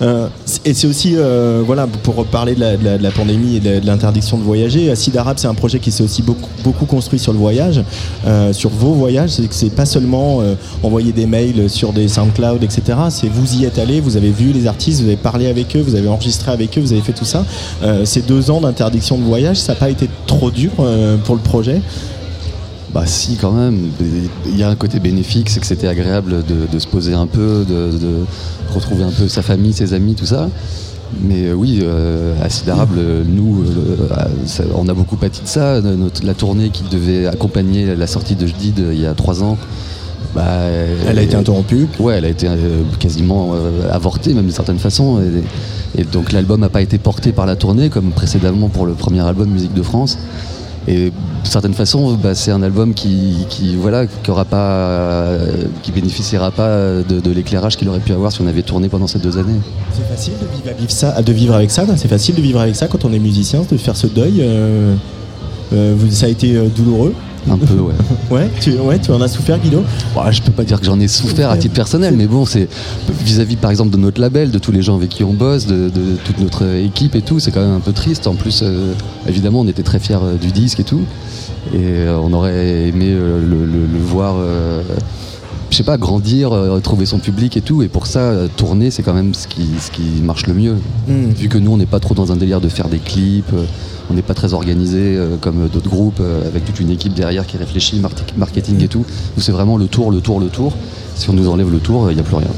[0.00, 0.28] Euh,
[0.64, 3.60] et c'est aussi, euh, voilà, pour parler de la, de la- de la pandémie et
[3.60, 7.32] de, l'interdiction de voyager, Acide Arabe, c'est un projet qui s'est aussi beaucoup, construit sur
[7.32, 7.82] le voyage,
[8.26, 9.30] euh, sur vos voyages.
[9.30, 12.98] C'est que c'est pas seulement euh, envoyer des mails sur des SoundCloud, etc.
[13.10, 15.80] C'est vous y êtes allé, vous avez vu les artistes, vous avez parlé avec eux,
[15.80, 17.44] vous avez enregistré avec eux, vous avez fait tout ça.
[17.82, 20.70] Euh, ces deux ans d'interdiction de voyage, ça n'a pas été trop dur
[21.24, 21.80] pour le projet?
[22.94, 23.90] Bah si quand même,
[24.46, 27.64] il y a un côté bénéfique, c'est que c'était agréable de, se poser un peu,
[27.68, 28.24] de
[28.74, 30.48] retrouver un peu sa famille, ses amis, tout ça.
[31.22, 34.08] Mais euh, oui, euh, Acide Arabe, euh, nous, euh,
[34.46, 35.80] ça- on a beaucoup pâti de ça.
[35.80, 39.56] Notre- la tournée qui devait accompagner la sortie de Jdid il y a trois ans,
[40.34, 40.42] bah,
[41.08, 41.86] Elle a été interrompue.
[42.00, 45.20] Ouais, elle a été euh, quasiment euh, avortée, même d'une certaine façon.
[45.96, 48.92] Et, et donc l'album n'a pas été porté par la tournée, comme précédemment pour le
[48.92, 50.18] premier album Musique de France.
[50.88, 51.12] Et d'une
[51.44, 57.76] certaine façon, bah, c'est un album qui, voilà, euh, qui bénéficiera pas de, de l'éclairage
[57.76, 59.60] qu'il aurait pu avoir si on avait tourné pendant ces deux années.
[59.92, 61.84] C'est facile de vivre, de avec ça.
[61.96, 64.36] C'est facile de vivre avec ça quand on est musicien, de faire ce deuil.
[64.40, 64.94] euh,
[65.72, 67.14] euh, ça a été douloureux?
[67.50, 67.94] Un peu, ouais.
[68.30, 69.84] Ouais, tu, ouais, tu en as souffert, Guido?
[70.14, 72.68] Bon, je peux pas dire que j'en ai souffert à titre personnel, mais bon, c'est
[73.24, 75.88] vis-à-vis par exemple de notre label, de tous les gens avec qui on bosse, de,
[75.88, 78.26] de toute notre équipe et tout, c'est quand même un peu triste.
[78.26, 78.92] En plus, euh,
[79.28, 81.02] évidemment, on était très fiers euh, du disque et tout,
[81.72, 84.36] et euh, on aurait aimé euh, le, le- le voir.
[85.70, 88.90] je sais pas, grandir, euh, retrouver son public et tout, et pour ça, euh, tourner,
[88.90, 90.76] c'est quand même ce qui, ce qui marche le mieux.
[91.08, 91.30] Mm.
[91.36, 93.64] Vu que nous, on n'est pas trop dans un délire de faire des clips, euh,
[94.10, 97.46] on n'est pas très organisé euh, comme d'autres groupes, euh, avec toute une équipe derrière
[97.46, 99.04] qui réfléchit, mar- marketing et tout.
[99.36, 100.72] Nous, c'est vraiment le tour, le tour, le tour.
[101.14, 102.48] Si on nous enlève le tour, il n'y a plus rien.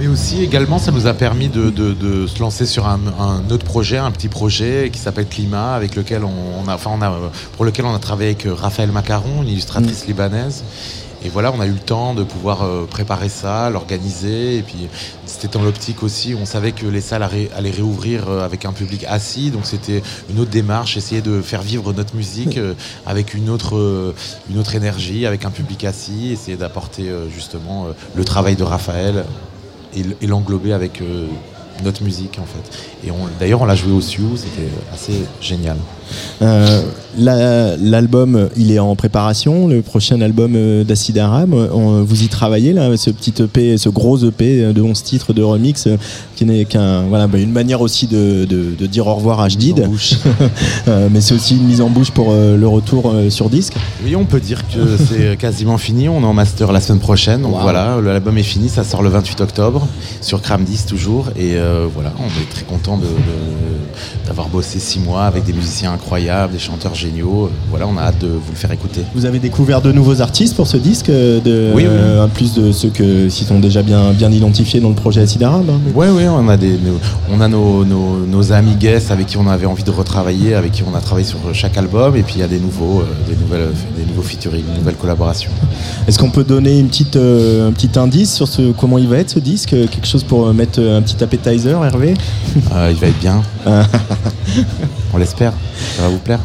[0.00, 3.50] Mais aussi également, ça nous a permis de, de- de se lancer sur un, un
[3.52, 6.30] autre projet, un petit projet qui s'appelle Climat, avec lequel on,
[6.64, 7.12] on a, enfin, on a,
[7.56, 10.62] pour lequel on a travaillé avec euh, Raphaël Macaron, une illustratrice libanaise.
[11.24, 14.58] Et voilà, on a eu le temps de pouvoir euh, préparer ça, l'organiser.
[14.58, 14.88] Et puis,
[15.26, 16.34] c'était dans l'optique aussi.
[16.40, 19.50] On savait que les salles allaient, réouvrir euh, avec un public assis.
[19.50, 24.14] Donc, c'était une autre démarche, essayer de faire vivre notre musique euh, avec une autre,
[24.48, 29.24] une autre énergie, avec un public assis, essayer d'apporter justement le travail de Raphaël
[29.94, 31.02] et, l'englober avec
[31.82, 33.06] notre musique en fait.
[33.06, 35.76] Et d'ailleurs on l'a joué au Sioux, c'était assez génial.
[36.42, 36.82] Euh,
[37.18, 39.66] la- L'album, il est en préparation.
[39.66, 43.88] Le prochain album euh, d'Acide Arabe, on- vous y travaillez là, ce petit EP, ce
[43.88, 45.96] gros EP de 11 titres de remix, euh,
[46.36, 49.48] qui n'est qu'un voilà, bah, une manière aussi de, de- de dire au revoir à
[49.48, 49.88] Jdid.
[50.88, 53.74] Euh, mais c'est aussi une mise en bouche pour euh, le retour euh, sur disque.
[54.04, 54.78] Oui, on peut dire que
[55.08, 56.08] c'est quasiment fini.
[56.08, 57.42] On est en master la semaine prochaine.
[57.42, 57.60] Donc Wow.
[57.62, 58.68] voilà, l'album est fini.
[58.68, 59.86] Ça sort le 28 octobre
[60.20, 61.26] sur Cram 10 toujours.
[61.36, 65.52] Et euh, voilà, on est très content de- de- d'avoir bossé six mois avec des
[65.52, 67.50] musiciens incroyables, des chanteurs géniaux.
[67.70, 69.02] Voilà, on a hâte de vous le faire écouter.
[69.14, 71.88] Vous avez découvert de nouveaux artistes pour ce disque, euh, de, Oui, oui.
[71.90, 75.20] euh, en plus de ceux que s'ils sont déjà bien, bien identifiés dans le projet
[75.22, 75.68] Acide Arabe.
[75.70, 75.80] hein.
[75.94, 77.00] Ouais, on a des, nos-
[77.32, 80.72] on a nos, nos- nos amis guests avec qui on avait envie de retravailler, avec
[80.72, 83.04] qui on a travaillé sur chaque album, et puis il y a des nouveaux, euh,
[83.28, 85.50] des nouvelles, des nouveaux featuring, des nouvelles collaborations.
[86.06, 89.18] Est-ce qu'on peut donner une petite, euh, un petit indice sur ce, comment il va
[89.18, 89.70] être ce disque?
[89.70, 92.14] Quelque chose pour mettre un petit appetizer, Hervé?
[92.56, 92.62] Il
[92.96, 93.42] va être bien.
[95.12, 95.52] on l'espère.
[95.96, 96.40] Ça va vous plaire.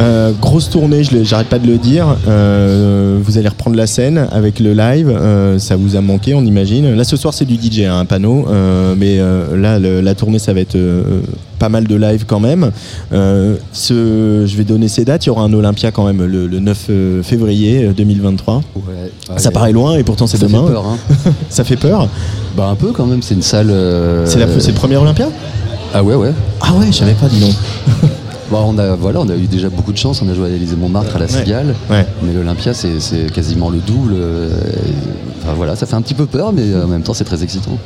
[0.00, 2.06] Euh, grosse tournée, j'arrête pas de le dire.
[2.28, 5.08] Euh, vous allez reprendre la scène avec le live.
[5.10, 6.94] euh, ça vous a manqué, on imagine.
[6.94, 8.46] Là, ce soir, c'est du DJ, hein, un panneau.
[8.48, 11.02] euh, mais euh, là, le- la tournée, ça va être euh,
[11.58, 12.70] pas mal de live quand même.
[13.12, 15.26] Euh, ce, je vais donner ces dates.
[15.26, 18.62] Il y aura un Olympia quand même le, le 9 euh, février euh, 2023.
[19.36, 20.64] Ça paraît loin et pourtant c'est Ça demain.
[20.64, 20.98] fait peur, hein.
[21.48, 22.08] ça fait peur.
[22.56, 23.70] Bah un peu quand même, c'est une salle.
[23.70, 24.38] euh, C'est
[24.68, 25.26] le premier Olympia?
[25.92, 26.30] Ah ouais, ouais.
[26.60, 27.54] Ah ouais, je savais pas, dis donc.
[28.50, 30.22] Bon, on a, voilà, on a eu déjà beaucoup de chance.
[30.22, 31.28] On a joué à l'Élysée Montmartre, à la.
[31.28, 31.74] Cigale.
[31.90, 32.06] Ouais.
[32.22, 34.14] Mais l'Olympia, c'est quasiment le double.
[34.14, 34.48] euh,
[35.42, 37.42] enfin, voilà, ça fait un petit peu peur, mais euh, en même temps, c'est très
[37.42, 37.76] excitant.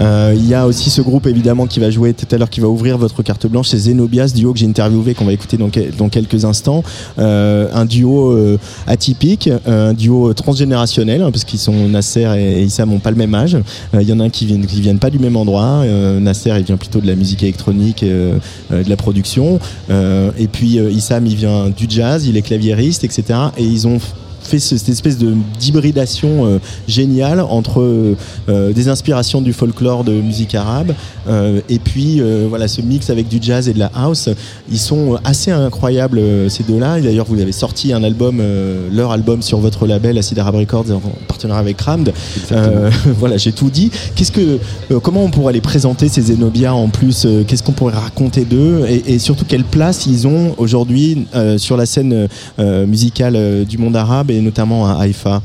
[0.00, 2.60] Euh, Il y a aussi ce groupe évidemment qui va jouer tout à l'heure, qui
[2.60, 5.68] va ouvrir votre carte blanche, c'est Zenobias, duo que j'ai interviewé, qu'on va écouter dans,
[5.70, 6.82] que- dans quelques instants.
[7.18, 12.64] Euh, un duo euh, atypique, un duo transgénérationnel, hein, parce qu'ils sont Nasser et, et
[12.64, 13.56] Issam n'ont pas le même âge.
[13.94, 15.84] Il y en a un qui viennent, qui viennent pas du même endroit.
[16.20, 18.38] Nasser il vient plutôt de la musique électronique, de
[18.70, 19.58] la production.
[19.90, 23.24] Et puis Issam il vient du jazz, il est claviériste, etc.
[23.56, 23.98] Et ils ont
[24.40, 26.58] fait ce- cette espèce de d'hybridation euh,
[26.88, 27.80] géniale entre
[28.48, 30.92] euh, des inspirations du folklore de musique arabe
[31.28, 34.28] euh, et puis euh, voilà ce mix avec du jazz et de la house.
[34.70, 36.98] Ils sont assez incroyables euh, ces deux-là.
[36.98, 40.54] Et D'ailleurs, vous avez sorti un album, euh, leur album sur votre label Acid Arab
[40.56, 42.12] Records en partenariat avec Ramd.
[42.52, 43.90] Euh, voilà, j'ai tout dit.
[44.14, 44.58] Qu'est-ce que,
[44.90, 48.44] euh, comment on pourrait les présenter ces Zenobia en plus euh, Qu'est-ce qu'on pourrait raconter
[48.44, 52.28] d'eux et, et surtout quelle place ils ont aujourd'hui euh, sur la scène
[52.58, 55.42] euh, musicale euh, du monde arabe et notamment à Haïfa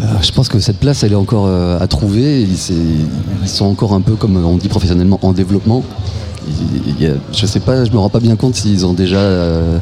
[0.00, 2.40] Euh, je pense que cette place, elle est encore euh, à trouver.
[2.42, 2.56] Ils,
[3.48, 5.84] sont encore un peu, comme on dit professionnellement, en développement.
[6.48, 8.94] Il- il y a- je sais pas, je me rends pas bien compte s'ils ont
[8.94, 9.78] déjà euh,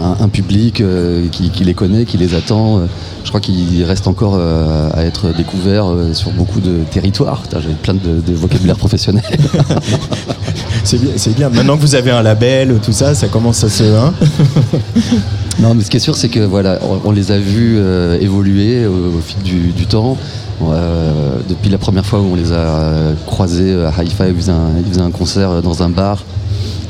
[0.00, 2.80] un, un public euh, qui, qui les connaît, qui les attend.
[3.24, 7.42] Je crois qu'il reste encore euh, à être découvert euh, sur beaucoup de territoires.
[7.52, 9.22] J'avais plein de, de vocabulaire professionnel.
[10.84, 11.48] C'est bien, c'est bien.
[11.48, 13.84] Maintenant que vous avez un label, tout ça, ça commence à se.
[13.84, 14.12] hein?
[15.58, 18.86] Non, mais ce qui est sûr, c'est que voilà, on, les a vus euh, évoluer
[18.86, 20.16] au, au fil du, du temps.
[20.62, 24.52] Euh, depuis la première fois où on les a euh, croisés à Haïfa, ils faisaient
[24.52, 26.24] un, ils faisaient un concert dans un bar.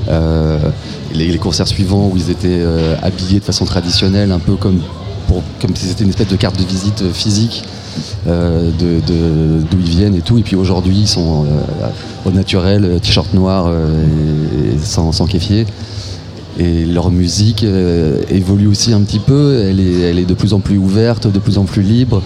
[0.08, 0.58] Euh,
[1.14, 4.80] les, les concerts suivants où ils étaient euh, habillés de façon traditionnelle, un peu comme,
[5.26, 7.64] pour, comme si c'était une espèce de carte de visite euh, physique
[8.26, 10.38] euh, de, d'où ils viennent et tout.
[10.38, 14.04] Et puis aujourd'hui, ils sont euh, au naturel, euh, t-shirt noir euh,
[14.72, 15.66] et, et sans, sans kéfier.
[16.58, 20.52] Et leur musique euh, évolue aussi un petit peu, elle est, elle est de plus
[20.52, 22.22] en plus ouverte, de plus en plus libre.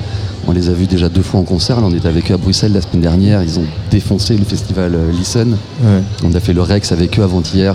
[0.49, 2.37] On les a vus déjà deux fois en concert, là on était avec eux à
[2.37, 5.57] Bruxelles la semaine dernière, ils ont défoncé le festival euh, Listen.
[5.83, 6.03] Ouais.
[6.25, 7.75] On a fait le Rex avec eux avant-hier,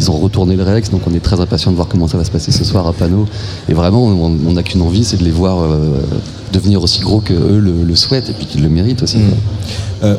[0.00, 2.24] ils ont retourné le Rex, donc on est très impatient de voir comment ça va
[2.24, 3.26] se passer ce soir à Pano.
[3.68, 6.00] Et vraiment, on n'a qu'une envie, c'est de les voir euh,
[6.52, 9.18] devenir aussi gros que eux le, le souhaitent et puis qu'ils le méritent aussi.
[10.02, 10.16] Euh,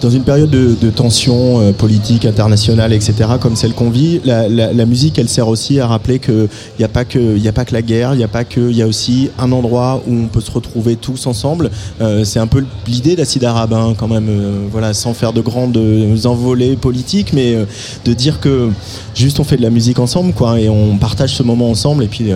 [0.00, 5.18] dans une période de, tension euh, politique, internationale, etc., comme celle qu'on vit, la, musique,
[5.18, 6.48] elle sert aussi à rappeler qu'il
[6.78, 9.30] n'y a, pas que- la guerre, il n'y a pas que, il y a aussi
[9.38, 11.70] un endroit où on peut se retrouver tous ensemble.
[12.00, 15.40] Euh, c'est un peu l'idée d'Acide Arabe, hein, quand même, euh, voilà, sans faire de
[15.40, 15.78] grandes
[16.24, 17.56] envolées politiques, mais
[18.04, 18.70] de dire que
[19.14, 22.08] juste on fait de la musique ensemble, quoi, et on partage ce moment ensemble, et
[22.08, 22.30] puis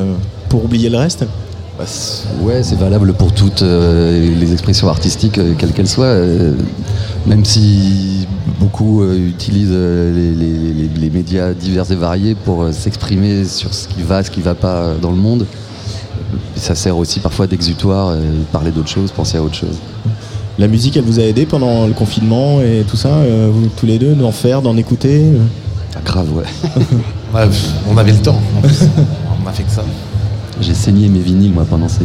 [0.48, 1.24] pour oublier le reste.
[1.86, 6.06] C'est- ouais, c'est valable pour toutes euh, les expressions artistiques, euh, quelles qu'elles soient.
[6.06, 6.54] euh,
[7.26, 8.26] même si
[8.58, 13.72] beaucoup euh, utilisent les, les- les- les médias divers et variés pour euh, s'exprimer sur
[13.74, 15.46] ce qui va, ce qui va pas dans le monde,
[16.56, 18.20] ça sert aussi parfois d'exutoire, euh,
[18.52, 19.78] parler d'autre chose, penser à autre chose.
[20.58, 23.86] La musique, elle vous a aidé pendant le confinement et tout ça, euh, vous tous
[23.86, 25.38] les deux, d'en faire, d'en écouter euh?
[25.96, 26.44] Ah, grave, ouais.
[27.32, 27.46] On, a-
[27.92, 28.40] on avait le temps.
[28.56, 28.80] en plus.
[29.44, 29.82] on a fait que ça.
[30.60, 32.04] J'ai saigné mes vinyles, moi, pendant ces,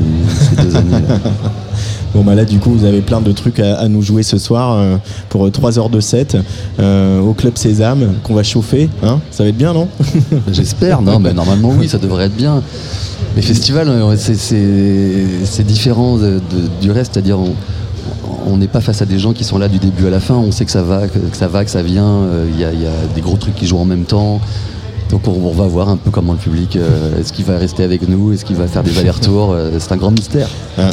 [0.49, 0.91] ces deux années.
[1.07, 1.17] là.
[2.13, 4.37] Bon bah là du coup vous avez plein de trucs à, à nous jouer ce
[4.37, 4.95] soir euh,
[5.27, 6.37] pour 3 heures de set
[6.79, 9.89] euh, au Club Sésame qu'on va chauffer, hein ça va être bien non?
[10.53, 12.63] J'espère, non, mais normalement oui, ça devrait être bien.
[13.35, 17.37] Les festivals, euh, c'est- différent de- de- du reste, c'est-à-dire
[18.47, 20.35] on n'est pas face à des gens qui sont là du début à la fin,
[20.35, 22.81] on sait que ça va, que, que ça va, que ça vient, euh, y, il
[22.81, 24.39] y a des gros trucs qui jouent en même temps.
[25.09, 27.83] Donc on, on va voir un peu comment le public, euh, est-ce qu'il va rester
[27.83, 30.47] avec nous, est-ce qu'il va faire des allers-retours, euh, c'est un grand mystère.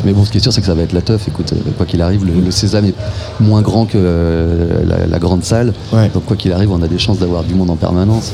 [0.05, 1.71] Mais bon, ce qui est sûr, c'est que ça va être la teuf, écoute, euh,
[1.77, 2.95] quoi qu'il arrive, le, le Sésame est
[3.41, 3.99] moins grand que
[4.87, 5.73] la, la grande salle,
[6.13, 8.33] donc quoi qu'il arrive, on a des chances d'avoir du monde en permanence.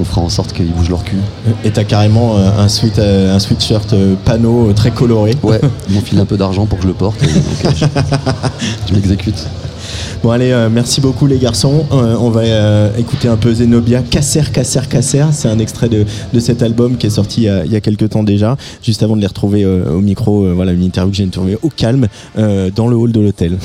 [0.00, 1.18] On fera en sorte qu'ils bougent leur cul.
[1.64, 3.94] Et t'as carrément un, sweat, un sweatshirt
[4.24, 5.36] panneau très coloré.
[5.42, 5.60] Ouais,
[5.90, 7.22] ils m'ont filé un peu d'argent pour que je le porte.
[7.22, 7.84] et donc, je
[8.88, 9.46] je m'exécute.
[10.22, 11.84] Bon allez, euh, merci beaucoup les garçons.
[11.90, 15.24] Euh, on va euh, écouter un peu Zenobia, Casser, Casser, Casser.
[15.32, 18.22] C'est un extrait de, de cet album qui est sorti il y a, quelques temps
[18.22, 18.56] déjà.
[18.84, 22.06] Juste avant de les retrouver au micro, voilà une interview que j'ai trouvée au calme
[22.36, 23.58] dans le hall de l'hôtel.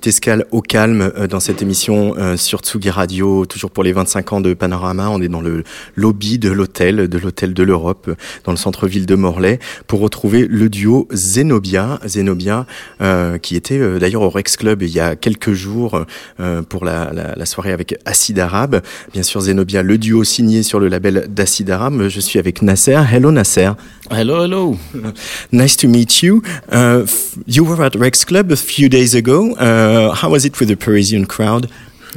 [0.00, 3.92] Petite escale au calme euh, dans cette émission euh, sur Tsugi Radio, toujours pour les
[3.92, 5.10] 25 ans de Panorama.
[5.10, 5.62] On est dans le
[5.94, 8.10] lobby de l'hôtel, de l'hôtel de l'Europe,
[8.44, 12.00] dans le centre-ville de Morlaix, pour retrouver le duo Zenobia.
[12.06, 12.64] Zenobia,
[13.02, 16.04] euh, qui était d'ailleurs au Rex Club il y a quelques jours
[16.70, 18.80] pour la, la- la soirée avec Acid Arabe.
[19.12, 22.08] Bien sûr, Zenobia, le duo signé sur le label d'Acid Arabe.
[22.08, 22.98] Je suis avec Nasser.
[23.12, 23.70] Hello Nasser.
[24.10, 24.76] Hello, hello.
[25.52, 26.42] Nice to meet you.
[26.68, 29.54] Uh, f- you were at Rex Club a few days ago.
[29.54, 31.70] Uh, how was it with the Parisian crowd?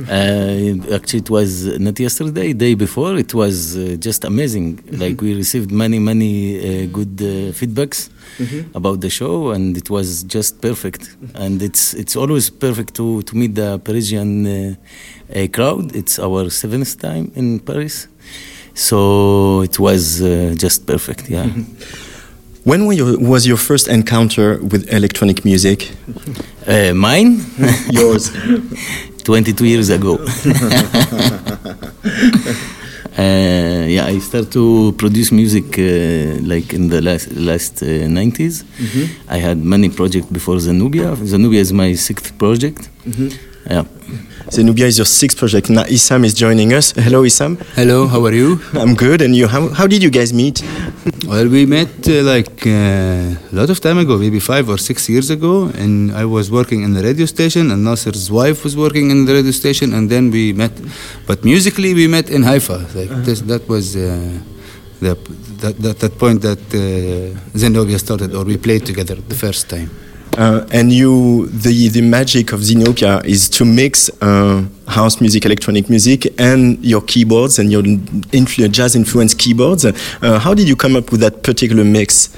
[0.09, 3.15] Uh, actually, it was not yesterday, day before.
[3.15, 4.83] It was uh, just amazing.
[4.91, 8.09] Like we received many, many uh, good uh, feedbacks
[8.73, 11.15] about the show, and it was just perfect.
[11.35, 14.77] And it's it's always perfect to to meet the Parisian
[15.51, 15.95] crowd.
[15.95, 18.07] It's our seventh time in Paris,
[18.73, 21.29] so it was uh, just perfect.
[21.29, 21.47] Yeah.
[22.63, 25.91] When were your, was your first encounter with electronic music?
[26.65, 27.41] Uh, mine?
[27.91, 28.31] Yours.
[29.23, 30.17] 22 years ago.
[33.15, 38.63] Uh, yeah, I started to produce music uh, like in the last last uh, 90s.
[38.79, 39.07] Mhm.
[39.29, 41.15] I had many projects before Zenubia.
[41.17, 42.89] Zenubia is my sixth project.
[43.69, 43.85] Yeah.
[44.49, 45.69] Zenubia is your sixth project.
[45.69, 46.91] Now Isam is joining us.
[46.91, 47.57] Hello, Isam.
[47.75, 48.59] Hello, how are you?
[48.73, 49.21] I'm good.
[49.21, 49.47] And you?
[49.47, 50.61] How, how did you guys meet?
[51.25, 55.07] Well, we met uh, like uh, a lot of time ago, maybe five or six
[55.09, 59.09] years ago, and I was working in the radio station, and Nasser's wife was working
[59.11, 60.73] in the radio station, and then we met.
[61.25, 62.85] But musically, we met in Haifa.
[62.93, 63.99] Like this, that was uh,
[64.99, 65.15] the
[65.61, 69.89] that, that that point that uh, Zenobia started, or we played together the first time.
[70.37, 75.89] Uh, and you, the the magic of Zenobia is to mix uh, house music, electronic
[75.89, 79.85] music, and your keyboards and your influ- jazz influenced keyboards.
[79.85, 82.35] Uh, how did you come up with that particular mix?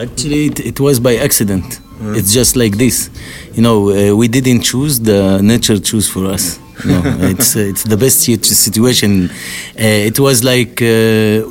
[0.00, 1.80] Actually, it, it was by accident.
[2.04, 3.10] It's just like this.
[3.54, 6.58] You know, uh, we didn't choose, the nature choose for us.
[6.84, 9.30] Know, it's, uh, it's the best situation.
[9.30, 11.46] Uh, it was like uh,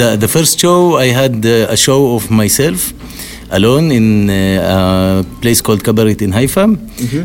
[0.00, 2.92] the, the first show, I had uh, a show of myself
[3.50, 6.64] alone in uh, a place called Kabaret in Haifa.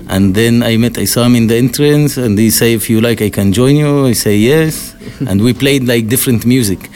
[0.10, 3.30] And then I met Isam in the entrance, and he say, "If you like, I
[3.30, 4.96] can join you." I say yes,
[5.28, 6.90] and we played like different music.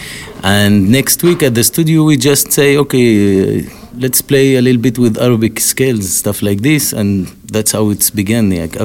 [0.44, 3.08] And next week at the studio, we just say, "Okay,
[3.66, 7.90] uh, let's play a little bit with Arabic scales, stuff like this," and that's how
[7.90, 8.50] it's began.
[8.52, 8.76] Like,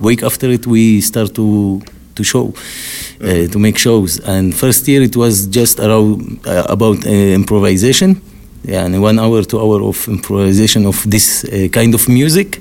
[0.00, 1.82] week after it, we start to
[2.14, 2.52] to show,
[3.22, 4.20] uh, to make shows.
[4.20, 8.20] And first year, it was just around uh, about uh, improvisation.
[8.64, 12.60] Yeah, and one hour, two hour of improvisation of this uh, kind of music.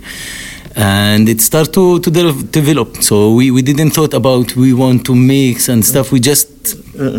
[0.76, 2.96] And it started to, to de- develop.
[3.04, 6.12] So we, we didn't thought about we want to mix and stuff.
[6.12, 6.48] We just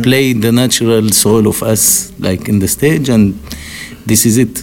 [0.02, 3.34] played the natural soul of us like in the stage and
[4.06, 4.62] this is it.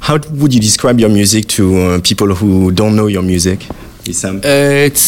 [0.00, 3.60] How would you describe your music to uh, people who don't know your music,
[4.04, 4.38] Issam?
[4.44, 5.00] Uh, it's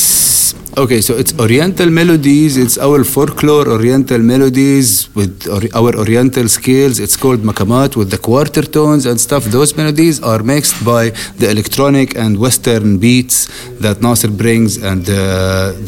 [0.76, 1.00] okay.
[1.00, 2.56] So it's Oriental melodies.
[2.56, 6.98] It's our folklore Oriental melodies with ori- our Oriental scales.
[7.00, 9.44] It's called makamat with the quarter tones and stuff.
[9.44, 13.36] Those melodies are mixed by the electronic and Western beats
[13.80, 15.24] that Nasser brings and the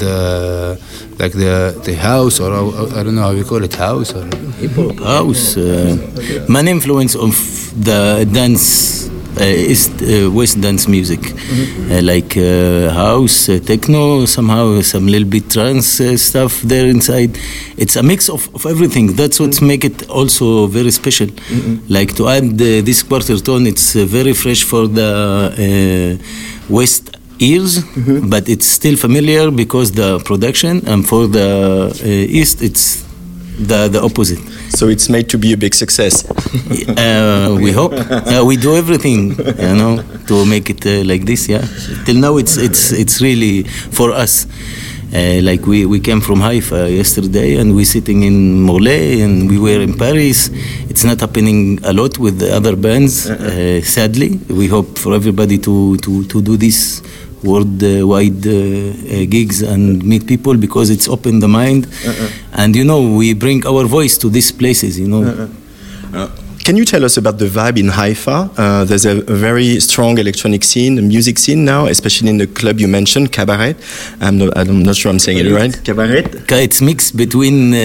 [0.03, 0.17] the
[1.19, 2.51] like the the house or
[2.99, 4.25] I don't know how you call it house or
[4.61, 5.97] hip hop house uh,
[6.49, 7.33] man influence of
[7.89, 9.09] the dance
[9.45, 11.21] East uh, West dance music.
[11.91, 17.39] Uh, like uh, house uh, techno somehow some little bit trance uh, stuff there inside.
[17.77, 19.15] It's a mix of, of everything.
[19.15, 21.29] That's what make it also very special.
[21.89, 26.25] Like to add uh, this quarter tone it's uh, very fresh for the uh,
[26.69, 27.85] West ears
[28.33, 32.07] but it's still familiar because the production and for the uh,
[32.41, 33.06] East it's
[33.59, 34.39] the, the opposite
[34.77, 36.25] So it's made to be a big success.
[36.89, 37.93] uh, we hope.
[37.95, 41.49] Uh, we do everything, you know, to make it uh, like this.
[41.49, 41.65] Yeah.
[42.05, 44.47] Till now, it's it's it's really for us.
[45.15, 49.57] Uh, like we, we came from Haifa yesterday and we're sitting in Morlaix and we
[49.57, 50.51] were in Paris.
[50.91, 54.41] It's not happening a lot with the other bands, uh, sadly.
[54.51, 57.03] We hope for everybody to, to, to do this
[57.43, 61.87] worldwide uh, uh, gigs and meet people because it's open the mind.
[62.53, 65.49] And you know, we bring our voice to these places, you know.
[66.65, 68.51] Can you tell us about the vibe in Haifa?
[68.59, 72.49] Uh, there's a, a very strong electronic scene, a music scene now, especially in the
[72.49, 73.77] club you mentioned, Cabaret.
[74.21, 75.85] I'm not, I'm not sure I'm saying it right.
[75.85, 76.25] Cabaret?
[76.65, 77.77] It's mixed between uh,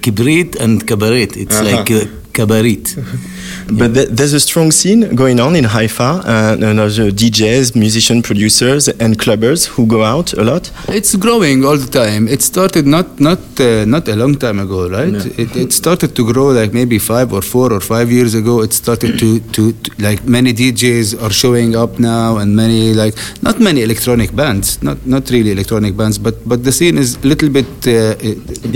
[0.00, 1.24] kibrit and cabaret.
[1.36, 1.76] It's Uh-huh.
[1.76, 2.84] like uh, cabaret.
[3.78, 7.76] But th- there's a strong scene going on in Haifa, uh, and there's uh, DJs,
[7.76, 10.70] musician producers, and clubbers who go out a lot.
[10.88, 12.26] It's growing all the time.
[12.28, 15.14] It started not not uh, not a long time ago, right?
[15.38, 18.62] It, it started to grow like maybe five or four or five years ago.
[18.62, 23.14] It started to, to, to like many DJs are showing up now, and many like
[23.42, 27.26] not many electronic bands, not not really electronic bands, but but the scene is a
[27.26, 28.14] little bit uh,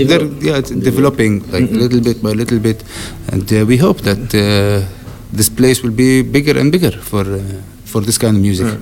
[0.09, 2.83] they're- yeah, it's developing like little bit by little bit,
[3.31, 4.84] and uh, we hope that uh,
[5.35, 7.41] this place will be bigger and bigger for uh,
[7.85, 8.79] for this kind of music.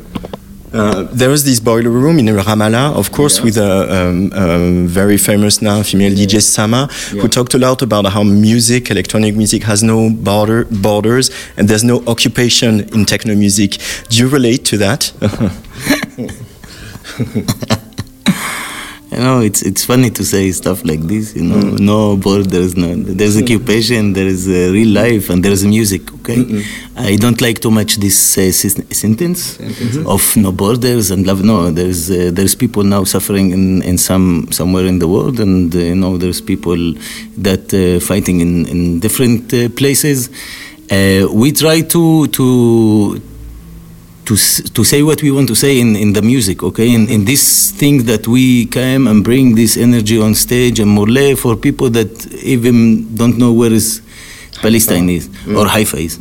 [0.73, 5.17] Uh, there is this boiler room in Ramallah, of course, with a um, um, very
[5.17, 9.83] famous now female DJ Sama, who talked a lot about how music, electronic music, has
[9.83, 13.77] no border borders and there's no occupation in techno music.
[14.09, 15.11] Do you relate to that?
[19.13, 21.35] You know, it's it's funny to say stuff like this.
[21.35, 21.61] You know,
[21.91, 22.95] no borders, no.
[22.95, 26.01] There's occupation, there is uh, real life, and there is music.
[26.17, 26.39] Okay,
[26.97, 28.51] I don't like too much this uh,
[29.05, 29.59] sentence
[30.05, 31.43] of no borders and love.
[31.43, 35.73] No, there's uh, there's people now suffering in, in some somewhere in the world, and
[35.75, 36.93] uh, you know there's people
[37.37, 40.29] that uh, fighting in in different uh, places.
[40.89, 43.21] Uh, we try to to
[44.25, 44.35] to
[44.73, 46.93] to say what we want to say in, in the music, okay?
[46.93, 51.37] In, in this thing that we came and bring this energy on stage and Morlaix
[51.37, 52.11] for people that
[52.43, 54.01] even don't know where is
[54.61, 56.19] Palestine is or Haifa is.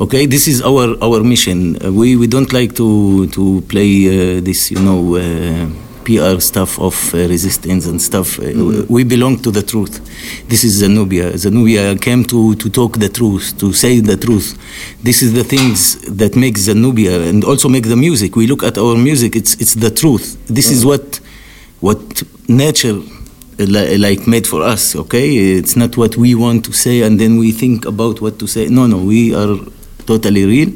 [0.00, 1.76] Okay, this is our our mission.
[1.82, 5.16] Uh, we we don't like to to play uh, this, you know.
[5.16, 8.38] Uh, PR stuff of uh, resistance and stuff.
[8.38, 9.94] Uh, We belong to the truth.
[10.48, 11.36] This is Zenobia.
[11.36, 14.56] Zenobia came to, to talk the truth, to say the truth.
[15.02, 18.36] This is the things that make Zenobia and also make the music.
[18.36, 20.38] We look at our music, it's, it's the truth.
[20.46, 21.18] This is what,
[21.80, 21.98] what
[22.48, 22.98] nature
[23.58, 23.66] uh,
[23.98, 25.28] like made for us, okay?
[25.58, 28.68] It's not what we want to say and then we think about what to say.
[28.68, 29.56] No, no, we are
[30.06, 30.70] totally real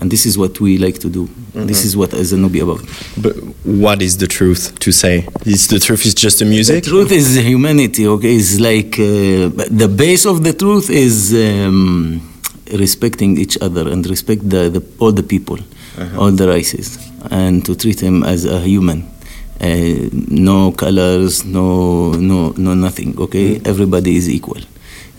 [0.00, 1.28] and this is what we like to do.
[1.54, 2.80] This is what Zenobia about.
[3.16, 3.34] but
[3.64, 5.26] what is the truth to say?
[5.46, 6.84] Is the truth is just the music?
[6.84, 8.36] The truth is humanity, okay?
[8.36, 9.48] It's like uh,
[9.82, 12.20] the base of the truth is um,
[12.72, 15.58] respecting each other and respect the, the, all the people,
[16.18, 16.98] all the races,
[17.30, 19.08] and to treat them as a human.
[19.58, 23.58] Uh, no colors, no, no, no nothing, okay?
[23.64, 24.60] Everybody is equal.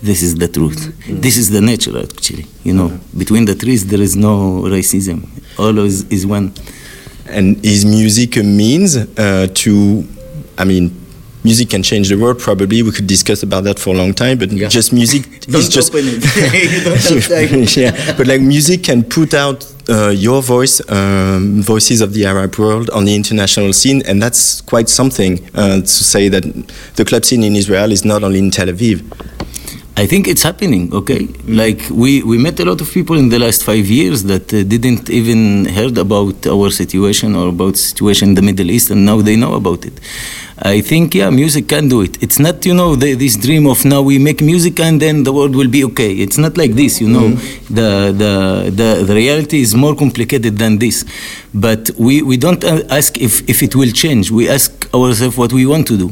[0.01, 0.93] This is the truth.
[1.07, 2.45] This is the nature, actually.
[2.63, 5.27] You know, between the trees there is no racism.
[5.57, 6.53] All is one.
[7.27, 10.07] And is music a means uh, to,
[10.57, 10.91] I mean,
[11.43, 12.83] music can change the world probably.
[12.83, 15.93] We could discuss about that for a long time, but just music Don't is just.
[15.93, 16.23] open it.
[16.71, 17.65] You don't have time.
[17.83, 22.55] yeah, but like music can put out uh, your voice, um, voices of the Arab
[22.57, 26.43] world on the international scene, and that's quite something uh, to say that
[26.95, 29.01] the club scene in Israel is not only in Tel Aviv.
[29.97, 31.25] I think it's happening, okay?
[31.47, 34.61] Like we, we met a lot of people in the last five years that uh,
[34.61, 39.21] didn't even heard about our situation or about situation in the Middle East and now
[39.21, 39.99] they know about it.
[40.59, 42.21] I think, yeah, music can do it.
[42.21, 45.31] It's not, you know, the, this dream of now we make music and then the
[45.31, 46.13] world will be okay.
[46.13, 47.29] It's not like this, you know.
[47.29, 47.75] Mm-hmm.
[47.75, 51.05] The, the, the, the reality is more complicated than this.
[51.53, 54.31] But we, we don't ask if, if it will change.
[54.31, 56.09] We ask ourselves what we want to do.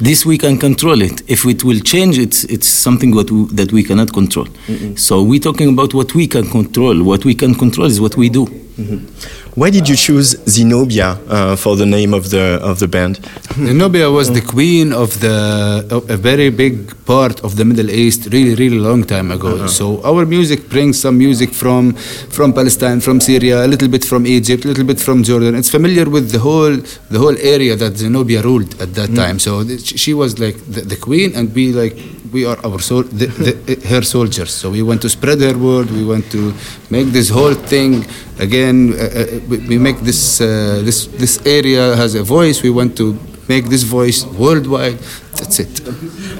[0.00, 1.22] This we can control it.
[1.30, 4.46] If it will change, it's, it's something what we, that we cannot control.
[4.46, 4.96] Mm-hmm.
[4.96, 7.04] So we're talking about what we can control.
[7.04, 8.46] What we can control is what we do.
[8.46, 9.43] Mm-hmm.
[9.54, 13.20] Why did you choose Zenobia uh, for the name of the of the band?
[13.54, 16.74] Zenobia was the queen of the of a very big
[17.06, 19.68] part of the Middle East, really, really long time ago.
[19.68, 21.92] So our music brings some music from
[22.36, 25.54] from Palestine, from Syria, a little bit from Egypt, a little bit from Jordan.
[25.54, 26.74] It's familiar with the whole
[27.14, 29.38] the whole area that Zenobia ruled at that time.
[29.38, 31.94] So th- she was like the, the queen, and we like
[32.34, 34.52] we are our sol- the, the, her soldiers.
[34.52, 35.88] So we want to spread her word.
[35.90, 36.52] We want to
[36.90, 38.04] make this whole thing
[38.40, 38.92] again.
[38.92, 42.56] Uh, uh, we, make this uh, this this area has a voice.
[42.62, 43.16] We want to
[43.48, 44.98] make this voice worldwide.
[45.38, 45.74] That's it.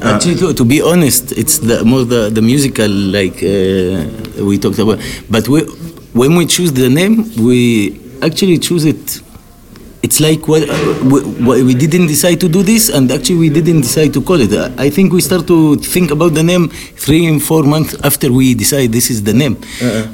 [0.03, 4.79] Actually, to, to be honest, it's the, more the, the musical like uh, we talked
[4.79, 4.99] about.
[5.31, 5.61] But we,
[6.13, 9.21] when we choose the name, we actually choose it.
[10.05, 10.75] It's like what, uh,
[11.49, 14.53] we, we didn't decide to do this, and actually we didn't decide to call it.
[14.79, 18.53] I think we start to think about the name three and four months after we
[18.53, 19.57] decide this is the name.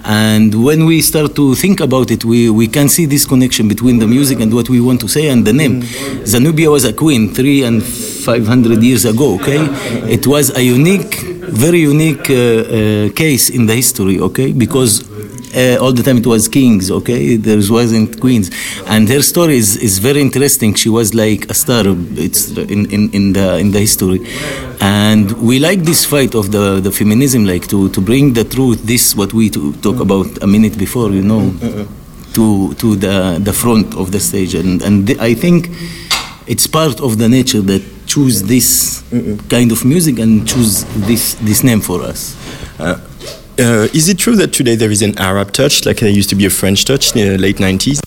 [0.04, 3.98] And when we start to think about it, we, we can see this connection between
[3.98, 5.82] the music and what we want to say and the name.
[6.22, 9.34] Zanubia was a queen three and five hundred years ago.
[9.40, 9.58] Okay,
[10.08, 11.16] it was a unique,
[11.66, 14.20] very unique uh, uh, case in the history.
[14.20, 15.02] Okay, because
[15.54, 17.36] uh, all the time it was kings, okay?
[17.36, 18.50] There wasn't queens.
[18.86, 20.74] And her story is, is very interesting.
[20.74, 21.84] She was like a star.
[21.86, 24.20] It's in, in, in the in the history,
[24.80, 28.82] and we like this fight of the, the feminism, like to, to bring the truth.
[28.84, 31.52] This what we to talk about a minute before, you know,
[32.34, 35.70] to to the the front of the stage, and and I think
[36.46, 39.02] it's part of the nature that choose this
[39.48, 42.36] kind of music and choose this this name for us.
[42.78, 42.98] Uh,
[43.59, 46.35] uh, is it true that today there is an Arab touch, like there used to
[46.35, 47.99] be a French touch in the late 90s?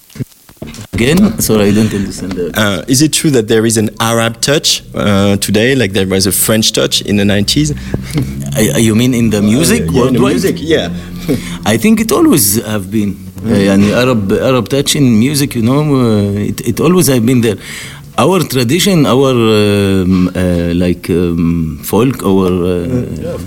[0.92, 2.58] Again, sorry, I don't understand that.
[2.58, 6.26] Uh, is it true that there is an Arab touch uh, today, like there was
[6.26, 7.68] a French touch in the 90s?
[8.56, 9.80] I- you mean in the music?
[9.82, 10.32] yeah, in the worldwide?
[10.32, 10.88] music, yeah.
[11.64, 13.16] I think it always have been.
[13.44, 17.40] Uh, يعني Arab Arab touch in music, you know, uh, it, it always have been
[17.40, 17.56] there.
[18.15, 23.37] Our tradition, our um, uh, like um, folk, our uh,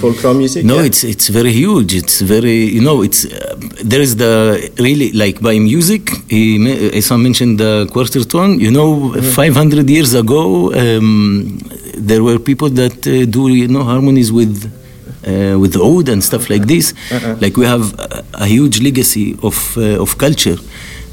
[0.00, 0.64] folklore music.
[0.64, 1.94] no, it's it's very huge.
[1.94, 3.54] It's very you know it's uh,
[3.84, 4.32] there is the
[4.80, 6.10] really like by music.
[6.28, 6.58] He
[7.00, 8.58] Isam mentioned the quarter tone.
[8.58, 11.60] You know, 500 years ago, um,
[11.96, 14.72] there were people that uh, do you know harmonies with.
[15.20, 17.36] Uh, with oud and stuff like this, Uh-uh.
[17.42, 20.56] like we have a, a huge legacy of uh, of culture,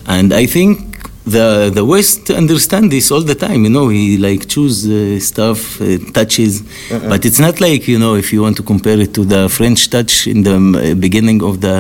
[0.08, 0.87] and I think
[1.36, 3.60] the the West understand this all the time.
[3.68, 5.86] You know, he like choose uh, stuff, uh,
[6.18, 7.10] touches, Uh-uh.
[7.12, 9.90] but it's not like you know if you want to compare it to the French
[9.90, 11.78] touch in the uh, beginning of the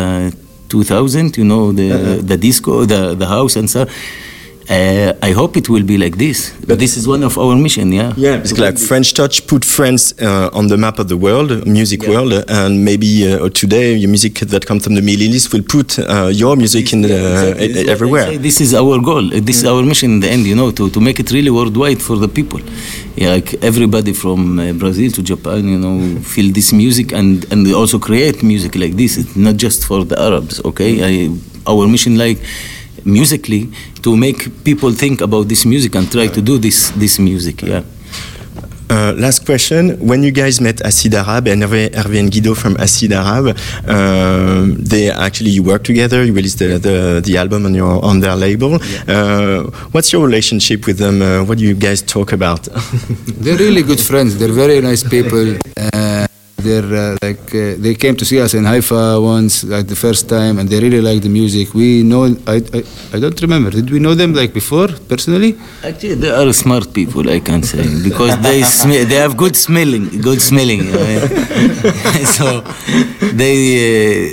[0.69, 1.37] 2000.
[1.37, 2.21] You know, the Uh-uh.
[2.31, 3.85] the disco, the the house, and so.
[4.69, 6.51] Uh, I hope it will be like this.
[6.67, 7.93] But this is one of our mission.
[7.93, 8.11] Yeah.
[8.17, 12.03] Yeah, because like French touch put France uh, on the map of the world, music
[12.03, 15.97] world, and maybe uh, today your music that comes from the Middle East will put
[15.99, 17.67] uh, your music in the, Exactly.
[17.67, 18.37] This is what I everywhere.
[18.37, 19.25] This is our goal.
[19.33, 21.49] Uh, This is our mission in the end, you know, to, to make it really
[21.49, 22.59] worldwide for the people.
[23.15, 27.65] Yeah, like everybody from uh, Brazil to Japan, you know, feel this music and, and
[27.73, 29.17] also create music like this.
[29.17, 30.91] It's not just for the Arabs, okay?
[31.09, 32.39] I, our mission, like
[33.07, 33.69] musically,
[34.03, 37.61] to make people think about this music and try to do this this music.
[37.61, 37.83] Yeah.
[38.89, 39.97] Uh, last question.
[39.99, 44.75] When you guys met Acid Arab and Hervé, Hervé and Guido from Acid Arab, um,
[44.79, 46.23] they actually you work together.
[46.23, 48.79] You released the, the, the album on your on their label.
[49.07, 51.21] Uh, what's your relationship with them?
[51.21, 52.63] Uh, what do you guys talk about?
[53.43, 54.37] They're really good friends.
[54.37, 55.57] They're very nice people.
[56.57, 60.27] They're uh, like uh, they came to see us in Haifa once, like the first
[60.27, 61.73] time, and they really like the music.
[61.75, 62.23] We know.
[62.47, 62.79] I, I
[63.15, 63.69] I don't remember.
[63.69, 65.51] Did we know them like before personally?
[65.83, 70.05] Actually, they are smart people, I can say, because they sm- they have good smelling,
[70.27, 70.81] good smelling.
[70.95, 71.27] uh,
[72.37, 72.47] so
[73.41, 73.57] they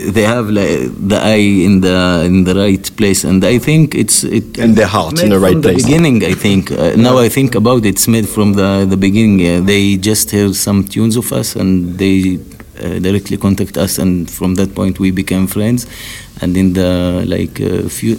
[0.09, 0.81] uh, they have like
[1.13, 4.87] the eye in the in the right place, and I think it's it and their
[4.97, 5.83] heart in the right from place.
[5.83, 6.73] The beginning, I think.
[6.73, 9.37] Uh, now I think about it, it's made from the the beginning.
[9.47, 12.14] Uh, they just heard some tunes of us, and they
[12.85, 15.87] uh, directly contact us, and from that point we became friends.
[16.43, 18.15] And in the like uh, few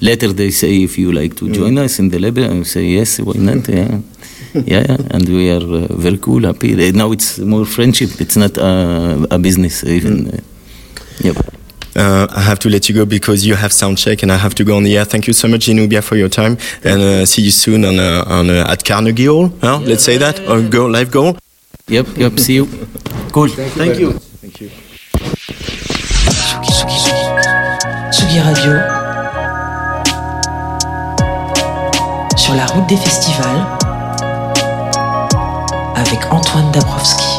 [0.00, 2.84] later they say if you like to join us in the label, and we say
[2.98, 3.68] yes, why not?
[3.68, 3.98] Yeah.
[4.54, 6.72] yeah, yeah, and we are uh, very cool, happy.
[6.74, 8.10] Uh, Now it's more friendship.
[8.20, 10.14] It's not uh, a business even.
[10.28, 10.40] Uh,
[11.26, 11.36] yep.
[11.96, 14.54] Uh, I have to let you go because you have sound check and I have
[14.54, 15.04] to go on the air.
[15.04, 18.24] Thank you so much, Ginubia, for your time, and uh, see you soon on uh,
[18.38, 19.50] on uh, at Carnegie Hall.
[19.60, 19.80] Huh?
[19.90, 21.36] Let's say that or go live goal.
[21.90, 22.38] Yep, yep.
[22.38, 22.68] See you.
[23.32, 23.48] Cool.
[23.48, 24.12] Thank you.
[24.40, 24.70] Thank you.
[28.12, 28.72] Tsugi Radio.
[32.36, 33.66] Sur la route des festivals.
[35.96, 37.29] Avec Antoine Dabrowski.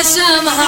[0.00, 0.58] تسامح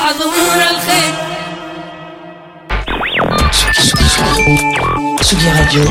[5.55, 5.85] Radio.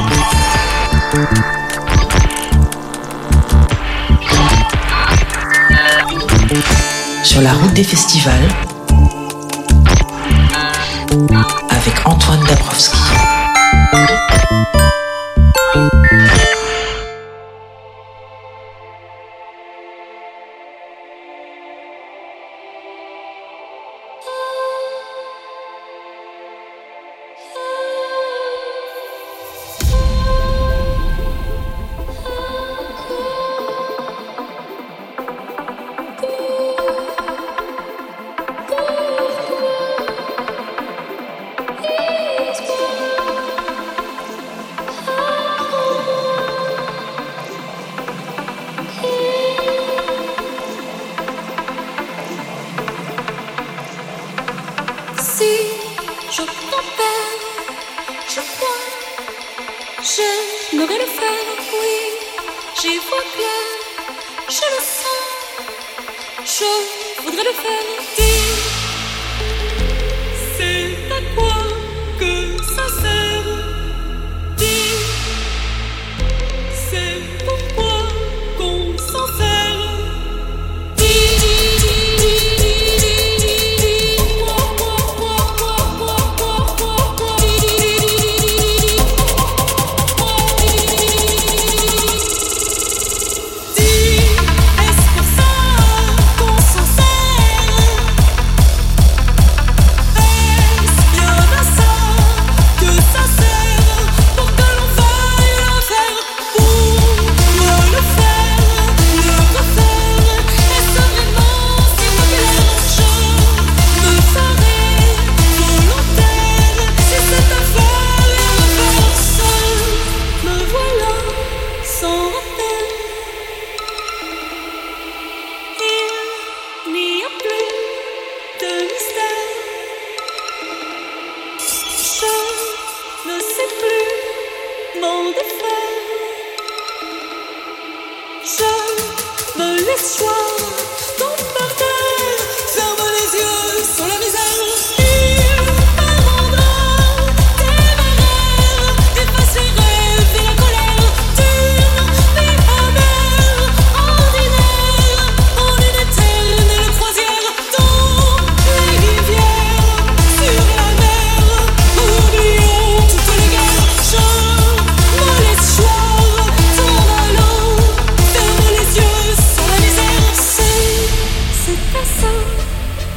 [7.23, 8.47] Sur la route des festivals
[11.69, 12.97] avec Antoine Dabrowski.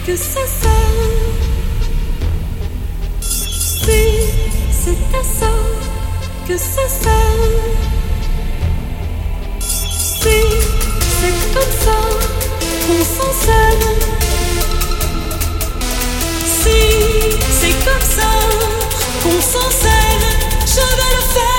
[0.06, 1.04] que ça sonne.
[3.86, 4.04] Oui,
[4.70, 5.50] c'est à ça
[6.46, 7.54] que ça sonne.
[10.24, 10.42] Oui,
[11.20, 11.98] c'est comme ça
[12.86, 13.88] qu'on s'enseigne.
[16.44, 16.80] Si
[17.60, 18.30] c'est comme ça
[19.22, 20.28] qu'on s'en s'enseigne,
[20.66, 21.53] je vais le faire.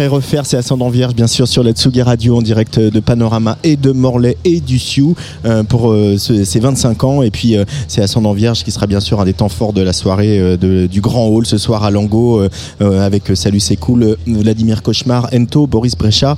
[0.00, 3.58] Et refaire, c'est Ascendant Vierge, bien sûr, sur la Tsugi Radio en direct de Panorama
[3.64, 5.14] et de Morlaix et du Sioux
[5.44, 7.22] euh, pour euh, ce- ces 25 ans.
[7.22, 9.80] Et puis, euh, c'est Ascendant Vierge qui sera bien sûr un des temps forts de
[9.82, 12.48] la soirée euh, du Grand Hall ce soir à Lango euh,
[12.80, 16.36] euh, avec euh, Salut, c'est cool, euh, Vladimir Cauchemar, Ento, Boris Brecha,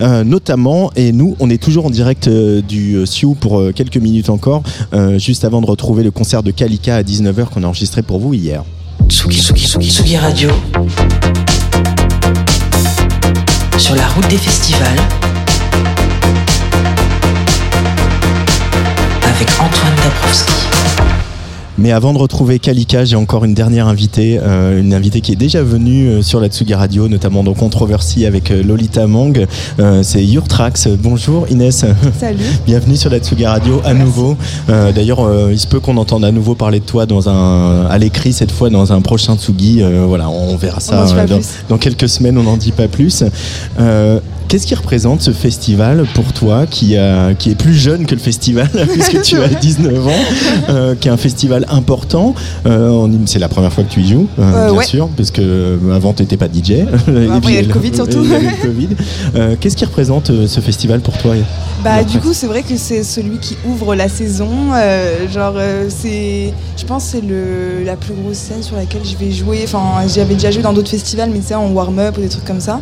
[0.00, 0.90] euh, notamment.
[0.96, 4.30] Et nous, on est toujours en direct euh, du euh, Sioux pour euh, quelques minutes
[4.30, 4.62] encore,
[4.94, 8.18] euh, juste avant de retrouver le concert de Kalika à 19h qu'on a enregistré pour
[8.18, 8.64] vous hier.
[9.08, 10.50] Tsugi, Tsugi, Tsugi Radio.
[13.88, 15.00] Sur la route des festivals.
[19.24, 20.77] Avec Antoine Dabrowski.
[21.78, 25.36] Mais avant de retrouver Kalika, j'ai encore une dernière invitée, euh, une invitée qui est
[25.36, 29.46] déjà venue euh, sur la Tsugi Radio, notamment dans Controversy avec euh, Lolita Mang.
[29.78, 30.88] Euh, c'est Yurtrax.
[31.00, 31.84] Bonjour Inès.
[32.18, 32.38] Salut.
[32.66, 34.36] Bienvenue sur la Tsugi Radio à nouveau.
[34.68, 37.86] Euh, D'ailleurs, euh, il se peut qu'on entende à nouveau parler de toi dans un,
[37.86, 39.80] à l'écrit cette fois dans un prochain Tsugi.
[39.80, 41.38] Euh, voilà, on verra ça euh, dans,
[41.68, 42.38] dans quelques semaines.
[42.38, 43.22] On n'en dit pas plus.
[44.48, 48.14] Euh, Qu'est-ce qui représente ce festival pour toi, qui, a, qui est plus jeune que
[48.14, 50.10] le festival, puisque tu as 19 ans,
[50.70, 52.34] euh, qui est un festival important
[52.66, 54.84] Euh, C'est la première fois que tu y joues, euh, Euh, bien ouais.
[54.84, 56.70] sûr, parce que euh, avant tu n'étais pas DJ.
[56.70, 56.84] Et
[57.30, 58.24] Après, il y a le Covid, surtout.
[59.36, 61.34] Euh, Qu'est-ce qui représente euh, ce festival pour toi?
[61.84, 64.48] Bah du coup c'est vrai que c'est celui qui ouvre la saison.
[64.74, 69.02] euh, genre euh, c'est, je pense que c'est le la plus grosse scène sur laquelle
[69.04, 69.60] je vais jouer.
[69.64, 72.60] Enfin j'avais déjà joué dans d'autres festivals mais c'est en warm-up ou des trucs comme
[72.60, 72.80] ça.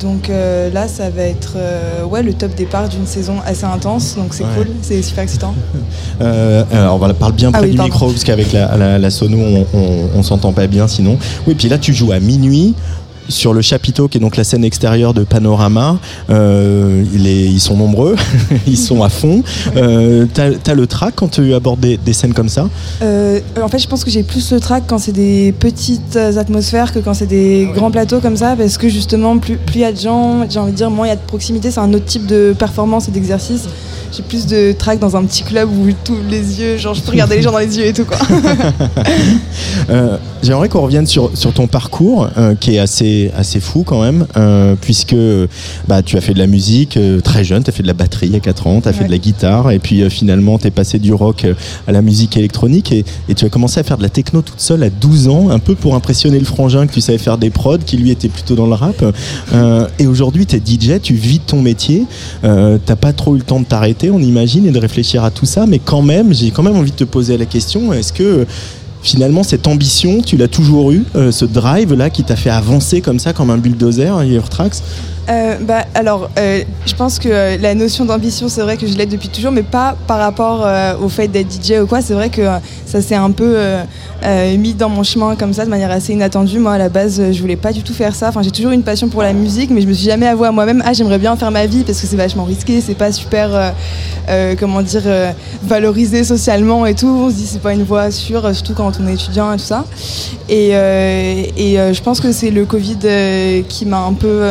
[0.00, 1.56] Donc euh, là ça va être
[2.08, 4.14] ouais le top départ d'une saison assez intense.
[4.16, 4.50] Donc c'est Ouais.
[4.56, 5.54] cool, c'est super excitant.
[6.20, 7.92] Alors on parle bien Ah près oui, du pardon.
[7.92, 11.18] micro parce qu'avec la, la, la sono on, on, on s'entend pas bien sinon.
[11.46, 12.74] Oui, puis là tu joues à minuit
[13.28, 15.98] sur le chapiteau qui est donc la scène extérieure de Panorama.
[16.30, 18.16] Euh, il est- ils sont nombreux,
[18.66, 19.42] ils sont à fond.
[19.76, 22.68] Euh, T'as as le track quand tu abordes des, des scènes comme ça?
[23.02, 26.92] Euh, en fait, je pense que j'ai plus le track quand c'est des petites atmosphères
[26.92, 29.92] que quand c'est des grands plateaux comme ça, parce que justement, plus il y a
[29.92, 32.04] de gens, j'ai envie de dire, moins il y a de proximité, c'est un autre
[32.06, 33.62] type de performance et d'exercice.
[34.10, 37.10] J'ai plus de track dans un petit club où tous les yeux, genre je peux
[37.10, 38.16] regarder les gens dans les yeux et tout quoi.
[39.90, 44.02] Euh, J'aimerais qu'on revienne sur, sur ton parcours euh, qui est assez, assez fou quand
[44.02, 45.16] même, euh, puisque
[45.86, 47.94] bah, tu as fait de la musique euh, très jeune, tu as fait de la
[47.94, 50.66] batterie à 4 ans, tu as fait de la guitare, et puis euh, finalement tu
[50.66, 51.46] es passé du rock
[51.86, 54.60] à la musique électronique, et, et tu as commencé à faire de la techno toute
[54.60, 57.50] seule à 12 ans, un peu pour impressionner le frangin que tu savais faire des
[57.50, 59.04] prods, qui lui était plutôt dans le rap.
[59.98, 62.04] Et aujourd'hui tu es DJ, tu vis ton métier,
[62.42, 65.46] t'as pas trop eu le temps de t'arrêter, on imagine, et de réfléchir à tout
[65.46, 68.46] ça, mais quand même, j'ai quand même envie de te poser la question, est-ce que
[69.02, 73.00] finalement cette ambition, tu l'as toujours eu, euh, ce drive là qui t'a fait avancer
[73.00, 74.12] comme ça, comme un bulldozer,
[74.48, 74.82] Trax
[75.28, 78.96] Euh, bah, alors, euh, je pense que euh, la notion d'ambition, c'est vrai que je
[78.96, 80.66] l'ai depuis toujours, mais pas par rapport
[81.02, 82.00] au fait d'être DJ ou quoi.
[82.00, 82.42] C'est vrai que
[82.86, 83.56] ça s'est un peu
[84.56, 86.58] mis dans mon chemin comme ça, de manière assez inattendue.
[86.58, 88.28] Moi, à la base, je voulais pas du tout faire ça.
[88.28, 90.52] Enfin, j'ai toujours une passion pour la musique, mais je me suis jamais avouée à
[90.52, 93.74] moi-même, ah, j'aimerais bien faire ma vie parce que c'est vachement risqué, c'est pas super,
[94.58, 95.02] comment dire,
[95.62, 97.08] valorisé socialement et tout.
[97.08, 99.64] On se dit, c'est pas une voie sûre, surtout quand on est étudiant et tout
[99.64, 99.84] ça.
[100.48, 102.98] Et, je pense que c'est le Covid
[103.68, 104.42] qui m'a un peu.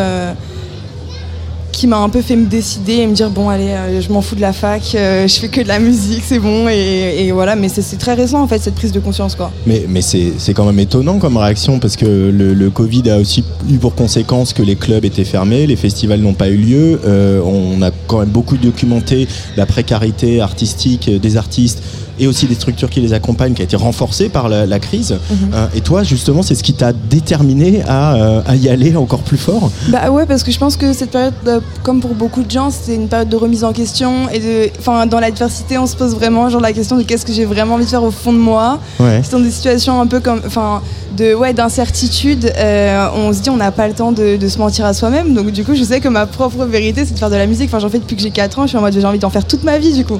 [1.77, 4.23] Qui m'a un peu fait me décider et me dire bon allez euh, je m'en
[4.23, 7.55] fous de la fac euh, je fais que de la musique c'est bon et, voilà
[7.55, 10.65] mais c'est très récent en fait cette prise de conscience quoi Mais, mais c'est quand
[10.65, 14.75] même étonnant comme réaction parce que le, Covid a aussi eu pour conséquence que les
[14.75, 16.99] clubs étaient fermés, les festivals n'ont pas eu lieu.
[17.05, 21.81] Euh, on a quand même beaucoup documenté la précarité artistique des artistes
[22.19, 25.17] et aussi des structures qui les accompagnent, qui a été renforcée par la, la crise.
[25.29, 25.37] Mhm.
[25.53, 29.21] Euh, et toi, justement, c'est ce qui t'a déterminé à, euh, à y aller encore
[29.21, 29.71] plus fort?
[29.89, 32.69] Bah ouais, parce que je pense que cette période, euh, comme pour beaucoup de gens,
[32.71, 36.49] c'est une période de remise en question et de, dans l'adversité, on se pose vraiment
[36.49, 38.79] genre la question de qu'est-ce que j'ai vraiment envie de faire au fond de moi.
[38.99, 39.21] Ouais.
[39.23, 40.81] C'est dans des situations un peu comme, enfin,
[41.17, 42.51] de ouais, d'incertitude.
[42.57, 45.33] euh, on se dit on n'a pas le temps de, de se mentir à soi-même.
[45.33, 47.69] Donc du coup, je sais que ma propre vérité, c'est de faire de la musique.
[47.69, 48.63] Enfin, j'en fais depuis que j'ai 4 ans.
[48.63, 50.19] Je suis en mode j'ai envie d'en faire toute ma vie du coup.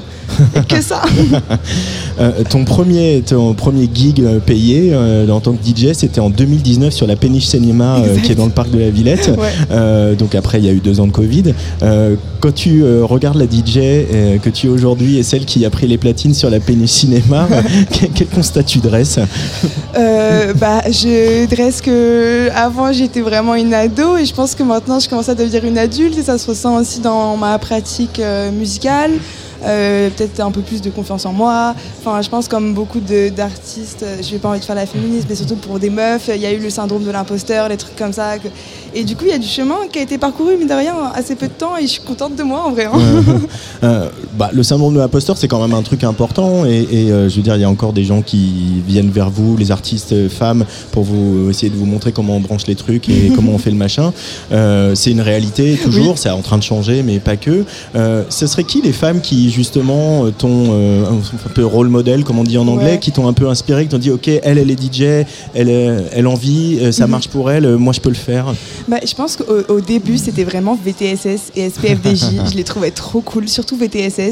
[0.54, 1.02] Et que ça.
[2.20, 6.30] Euh, ton premier, ton premier gig euh, payé euh, en tant que DJ, c'était en
[6.30, 9.30] 2019 sur la Péniche Cinéma qui est dans le parc de la Villette.
[9.38, 10.16] Ouais.
[10.16, 11.54] Donc après, il y a eu deux ans de Covid.
[12.40, 14.06] Quand tu regardes la DJ
[14.42, 17.46] que tu es aujourd'hui et celle qui a pris les platines sur la Péniche Cinéma,
[17.90, 19.20] quel, quel constat tu dresses
[19.94, 25.08] bah, je dresse que avant j'étais vraiment une ado et je pense que maintenant je
[25.08, 28.20] commence à devenir une adulte et ça se ressent aussi dans ma pratique
[28.52, 29.12] musicale.
[29.64, 31.74] Euh, peut-être un peu plus de confiance en moi.
[32.00, 35.26] Enfin, je pense comme beaucoup d'artistes, euh, je n'ai pas envie de faire la féministe,
[35.28, 37.96] mais surtout pour des meufs, il y a eu le syndrome de l'imposteur, les trucs
[37.96, 38.38] comme ça.
[38.38, 38.46] que-
[38.94, 40.94] Et du coup, il y a du chemin qui a été parcouru, mais de rien,
[41.14, 42.84] assez peu de temps, et je suis contente de moi en vrai.
[42.86, 42.92] hein.
[44.38, 46.64] Euh, Bah, le syndrome de l'imposteur, c'est quand même un truc important.
[46.64, 49.30] Et, et, euh, je veux dire, il y a encore des gens qui viennent vers
[49.30, 52.76] vous, les artistes euh, femmes, pour vous essayer de vous montrer comment on branche les
[52.76, 54.12] trucs et comment on fait le machin.
[54.52, 57.64] Euh, c'est une réalité toujours, c'est en train de changer, mais pas que.
[57.96, 62.22] Euh, ce serait qui les femmes qui justement euh, t'ont euh, un peu rôle modèle,
[62.24, 62.98] comme on dit en anglais, Ouais.
[63.00, 65.02] qui t'ont un peu inspiré, qui t'ont dit, ok, elle, elle est DJ,
[65.54, 67.10] elle, euh, elle en vit, euh, ça Mhm.
[67.10, 68.54] marche pour elle, euh, moi je peux le faire.
[68.86, 72.24] Bah, je pense qu'au au début, c'était vraiment VTSS et SPFDJ.
[72.52, 74.27] je les trouvais trop cool, surtout VTSS.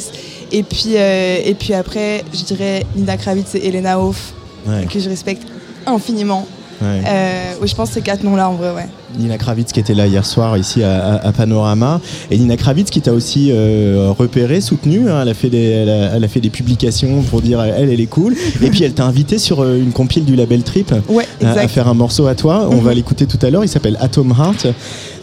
[0.53, 4.33] Et puis, euh, et puis après, je dirais Nina Kravitz et Elena Hoff,
[4.67, 4.87] Ouais.
[4.93, 5.43] que je respecte
[5.87, 6.47] infiniment.
[6.83, 7.03] Ouais.
[7.07, 8.87] Euh, je pense que ces quatre noms-là, en vrai, ouais.
[9.19, 13.13] Nina Kravitz qui était là hier soir ici à, Panorama et Nina Kravitz qui t'a
[13.13, 15.09] aussi euh, repéré, soutenu.
[15.11, 15.21] hein.
[15.23, 18.01] elle, a fait des, elle, a, elle a fait des publications pour dire elle, elle
[18.01, 18.35] est cool.
[18.63, 21.89] Et puis elle t'a invité sur euh, une compile du label Trip Ouais, à- faire
[21.89, 22.69] un morceau à toi.
[22.71, 23.65] On va l'écouter tout à l'heure.
[23.65, 24.67] Il s'appelle Atom Heart.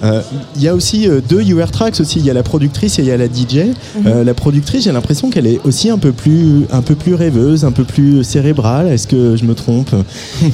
[0.03, 0.21] Euh,
[0.57, 2.19] Il y a aussi euh, deux UR tracks aussi.
[2.19, 3.71] Il y a la productrice et il y a la DJ.
[4.05, 7.63] Euh, la productrice, j'ai l'impression qu'elle est aussi un peu plus, un peu plus rêveuse,
[7.63, 8.87] un peu plus cérébrale.
[8.87, 9.91] Est-ce que je me trompe?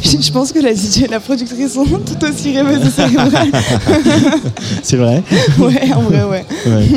[0.03, 3.28] Je je pense que la DJ et la productrice sont tout aussi rêveuses et cérébrales.
[4.84, 5.23] C'est vrai.
[5.60, 6.45] ouais, en vrai, ouais.
[6.65, 6.88] Ouais.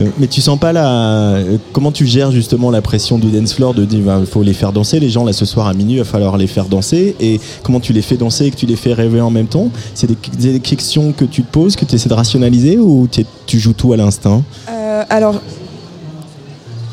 [0.00, 0.88] Euh, Mais tu sens pas la.
[0.88, 4.54] euh, Comment tu gères justement la pression du dance floor de dire il faut les
[4.54, 7.16] faire danser les gens là ce soir à minuit il va falloir les faire danser
[7.20, 9.68] et comment tu les fais danser et que tu les fais rêver en même temps?
[9.94, 13.08] C'est des, des questions que tu te poses que tu essaies de rationaliser ou
[13.46, 14.42] tu joues tout à l'instinct?
[14.70, 15.40] Euh, alors,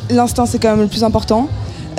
[0.09, 1.47] l'instinct, c'est quand même le plus important.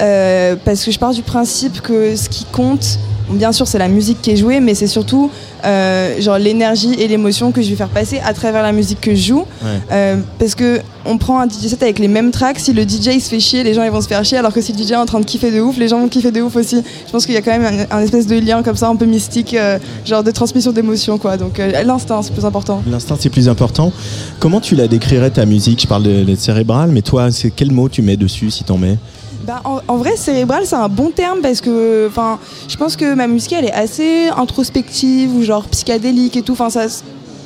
[0.01, 2.99] euh, parce que je pars du principe que ce qui compte,
[3.31, 5.31] bien sûr, c'est la musique qui est jouée, mais c'est surtout
[5.65, 9.15] euh, genre l'énergie et l'émotion que je vais faire passer à travers la musique que
[9.15, 9.45] je joue.
[9.63, 9.69] Ouais.
[9.93, 12.59] Euh, parce que on prend un DJ set avec les mêmes tracks.
[12.59, 14.39] Si le DJ il se fait chier, les gens ils vont se faire chier.
[14.39, 16.09] Alors que si le DJ est en train de kiffer de ouf, les gens vont
[16.09, 16.83] kiffer de ouf aussi.
[17.07, 18.97] Je pense qu'il y a quand même un, un espèce de lien comme ça, un
[18.97, 21.37] peu mystique, euh, genre de transmission d'émotion, quoi.
[21.37, 22.83] Donc l'instinct, c'est plus important.
[22.91, 23.93] L'instinct c'est plus important.
[24.39, 25.83] Comment tu la décrirais ta musique?
[25.83, 28.79] Je parle de, de cérébral, mais toi c'est quel mot tu mets dessus si t'en
[28.79, 28.99] mets?
[29.49, 32.11] Bah, en, vrai, cérébral, c'est un bon terme parce que,
[32.69, 36.55] je pense que ma musique, elle est assez introspective ou genre psychédélique et tout.
[36.55, 36.87] Ça,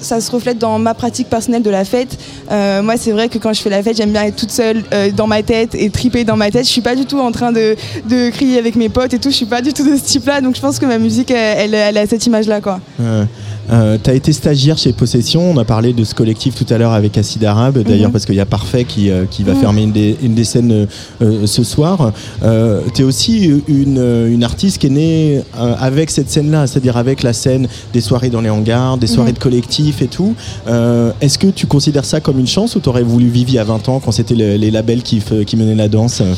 [0.00, 2.18] ça se reflète dans ma pratique personnelle de la fête.
[2.50, 4.82] Euh, moi, c'est vrai que quand je fais la fête, j'aime bien être toute seule
[4.92, 6.66] euh, dans ma tête et triper dans ma tête.
[6.66, 7.76] Je suis pas du tout en train de,
[8.10, 9.30] de crier avec mes potes et tout.
[9.30, 10.40] Je suis pas du tout de ce type-là.
[10.40, 12.80] Donc, je pense que ma musique, elle, elle, a cette image-là, quoi.
[13.72, 16.92] Euh, T'as été stagiaire chez Possession, on a parlé de ce collectif tout à l'heure
[16.92, 18.12] avec Acide Arabe, d'ailleurs Mhm.
[18.12, 19.60] parce qu'il y a Parfait qui, euh, qui va Mhm.
[19.60, 20.86] fermer une des, une des scènes euh,
[21.22, 22.12] euh, ce soir.
[22.42, 25.40] Euh, T'es aussi une, une artiste qui est née
[25.80, 29.36] avec cette scène-là, c'est-à-dire avec la scène des soirées dans les hangars, des soirées Mhm.
[29.38, 30.34] de collectif et tout.
[31.20, 33.64] Est-ce que tu considères ça comme une chance ou t'aurais voulu vivre il y a
[33.64, 36.34] 20 ans quand c'était le- les labels qui, qui menaient la danse Euh,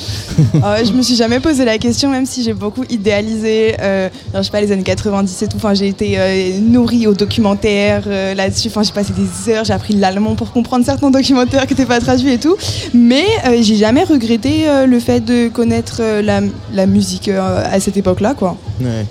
[0.86, 4.50] je me suis jamais posé la question, même si j'ai beaucoup idéalisé, genre, je sais
[4.50, 5.56] pas, les années 90 et tout.
[5.56, 6.16] Enfin, j'ai été
[6.60, 8.68] nourrie aux documentaires euh, là-dessus.
[8.68, 12.00] Enfin, j'ai passé des heures, j'ai appris l'allemand pour comprendre certains documentaires qui n'étaient pas
[12.00, 12.56] traduits et tout.
[12.92, 16.40] Mais euh, j'ai jamais regretté euh, le fait de connaître euh, la,
[16.72, 18.56] la musique euh, à cette époque-là, quoi.
[18.80, 19.06] Ouais.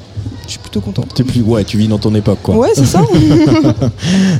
[0.45, 1.13] Je suis plutôt contente.
[1.15, 2.55] T'es plus, ouais, tu vis dans ton époque, quoi.
[2.55, 3.01] Ouais, c'est ça.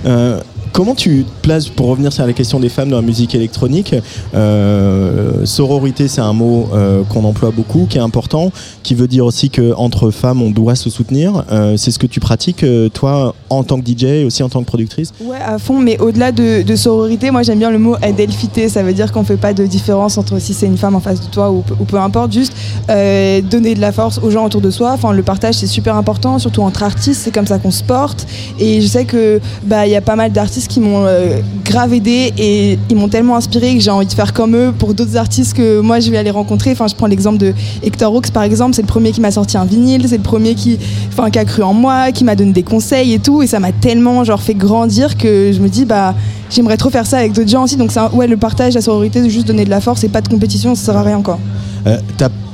[0.73, 3.93] Comment tu te places, pour revenir sur la question des femmes dans la musique électronique,
[4.33, 8.51] euh, sororité, c'est un mot euh, qu'on emploie beaucoup, qui est important,
[8.81, 11.45] qui veut dire aussi qu'entre femmes, on doit se soutenir.
[11.51, 14.61] Euh, c'est ce que tu pratiques, toi, en tant que DJ et aussi en tant
[14.61, 15.13] que productrice?
[15.23, 18.67] Ouais, à fond, mais au-delà de, sororité, moi j'aime bien le mot adelphité.
[18.67, 21.21] Ça veut dire qu'on fait pas de différence entre si c'est une femme en face
[21.21, 22.53] de toi ou, peu- importe, juste
[22.87, 24.93] donner de la force aux gens autour de soi.
[24.93, 28.25] Enfin, le partage c'est super important, surtout entre artistes, c'est comme ça qu'on se porte.
[28.59, 31.94] Et je sais que bah il y a pas mal d'artistes qui m'ont euh, grave
[31.94, 35.18] aidé et ils m'ont tellement inspiré que j'ai envie de faire comme eux pour d'autres
[35.18, 36.72] artistes que moi je vais aller rencontrer.
[36.72, 37.53] Enfin, je prends l'exemple de
[37.84, 40.56] Hector Rooks par exemple, c'est le premier qui m'a sorti un vinyle, c'est le premier
[40.56, 40.77] qui,
[41.10, 43.60] enfin, qui a cru en moi, qui m'a donné des conseils et tout, et ça
[43.60, 46.14] m'a tellement genre fait grandir que je me dis bah
[46.49, 47.77] j'aimerais trop faire ça avec d'autres gens aussi.
[47.77, 50.27] Donc ça, ouais, le partage, la sororité, juste donner de la force et pas de
[50.27, 51.40] compétition, ça sert à rien quoi.
[51.88, 51.98] Euh,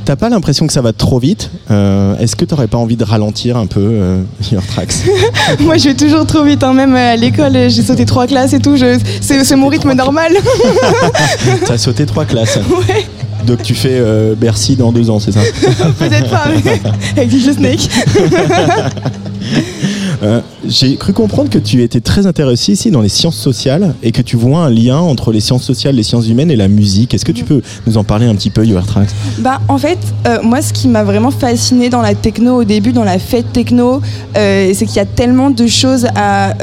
[0.09, 3.03] t'as pas l'impression que ça va trop vite Euh, Est-ce que t'aurais pas envie de
[3.03, 4.21] ralentir un peu euh,
[4.51, 4.95] Your Tracks
[5.59, 6.73] moi je vais toujours trop vite, hein.
[6.73, 10.31] même à l'école, j'ai sauté trois classes et tout, je- c'est mon rythme normal.
[11.67, 12.57] T'as sauté trois classes.
[12.89, 13.05] ouais,
[13.45, 15.41] Donc tu fais euh, Bercy dans deux ans, c'est ça
[15.99, 16.81] peut-être pas, mais
[17.15, 17.87] avec DJ Snake.
[20.21, 24.11] Euh, J'ai cru comprendre que tu étais très intéressé ici dans les sciences sociales et
[24.11, 27.13] que tu vois un lien entre les sciences sociales, les sciences humaines et la musique.
[27.13, 29.09] Est-ce que tu peux nous en parler un petit peu, Tracks
[29.39, 29.97] Bah, en fait,
[30.27, 33.51] euh, moi, ce qui m'a vraiment fasciné dans la techno au début, dans la fête
[33.53, 34.01] techno,
[34.37, 36.53] euh, c'est qu'il y a tellement de choses à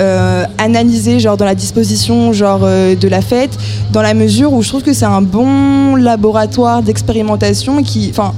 [0.59, 3.57] analyser, genre dans la disposition, genre de la fête,
[3.93, 8.33] dans la mesure où je trouve que c'est un bon laboratoire d'expérimentation qui, enfin,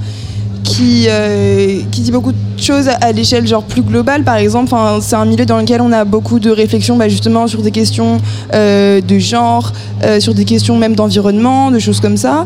[0.69, 4.23] qui, euh, qui dit beaucoup de choses à, l'échelle genre plus globale.
[4.23, 7.61] Par exemple, c'est un milieu dans lequel on a beaucoup de réflexions bah, justement sur
[7.61, 8.19] des questions
[8.53, 9.73] euh, de genre,
[10.03, 12.45] euh, sur des questions même d'environnement, de choses comme ça.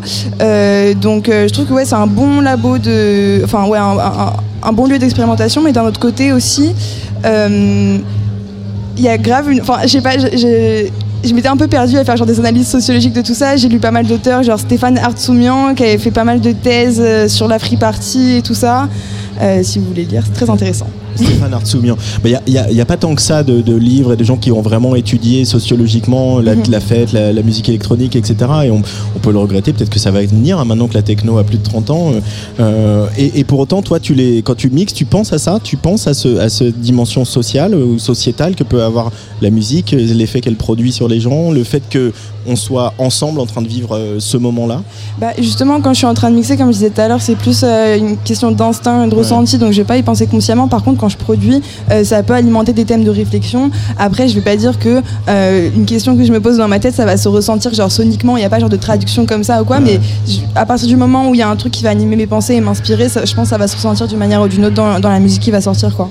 [1.01, 4.97] Donc je trouve que ouais, c'est un bon labo de, enfin ouais, un, bon lieu
[4.97, 6.73] d'expérimentation, mais d'un autre côté aussi,
[7.25, 10.15] il y a grave une, enfin je sais pas,
[11.23, 13.55] je- m'étais un peu perdue à faire genre des analyses sociologiques de tout ça.
[13.57, 17.01] J'ai lu pas mal d'auteurs, genre Stéphane Artsoumian, qui avait fait pas mal de thèses
[17.01, 18.87] euh, sur la free party et tout ça.
[19.41, 20.87] Euh, si vous voulez lire, c'est très intéressant.
[21.15, 21.97] Stéphane Artsoumian.
[22.25, 24.37] Il n'y a, y a pas tant que ça de, de livres et de gens
[24.37, 26.63] qui ont vraiment étudié sociologiquement la, Mhm.
[26.69, 28.35] la fête, la, la musique électronique, etc.
[28.65, 28.81] Et on,
[29.15, 31.43] on peut le regretter, peut-être que ça va venir hein, maintenant que la techno a
[31.43, 32.11] plus de 30 ans.
[32.13, 32.19] euh,
[32.59, 35.59] euh, et, et pour autant, toi, tu les, quand tu mixes, tu penses à ça?
[35.63, 39.11] Tu penses à, ce, à cette dimension sociale ou sociétale que peut avoir
[39.41, 42.11] la musique, l'effet qu'elle produit sur les gens, le fait que
[42.47, 44.81] on soit ensemble en train de vivre euh, ce moment-là
[45.19, 47.21] Bah, justement, quand je suis en train de mixer, comme je disais tout à l'heure,
[47.21, 50.67] c'est plus euh, une question d'instinct de ressenti, donc je vais pas y penser consciemment.
[50.67, 51.61] Par contre, quand je produis,
[51.91, 53.71] euh, ça peut alimenter des thèmes de réflexion.
[53.97, 55.01] Après, je vais pas dire que
[55.75, 58.37] une question que je me pose dans ma tête, ça va se ressentir genre soniquement.
[58.37, 60.87] Il n'y a pas genre de traduction comme ça ou quoi, mais je- à partir
[60.87, 63.07] du moment où il y a un truc qui va animer mes pensées et m'inspirer,
[63.09, 65.19] je pense que ça va se ressentir d'une manière ou d'une autre dans, dans la
[65.19, 66.09] musique qui va sortir, quoi.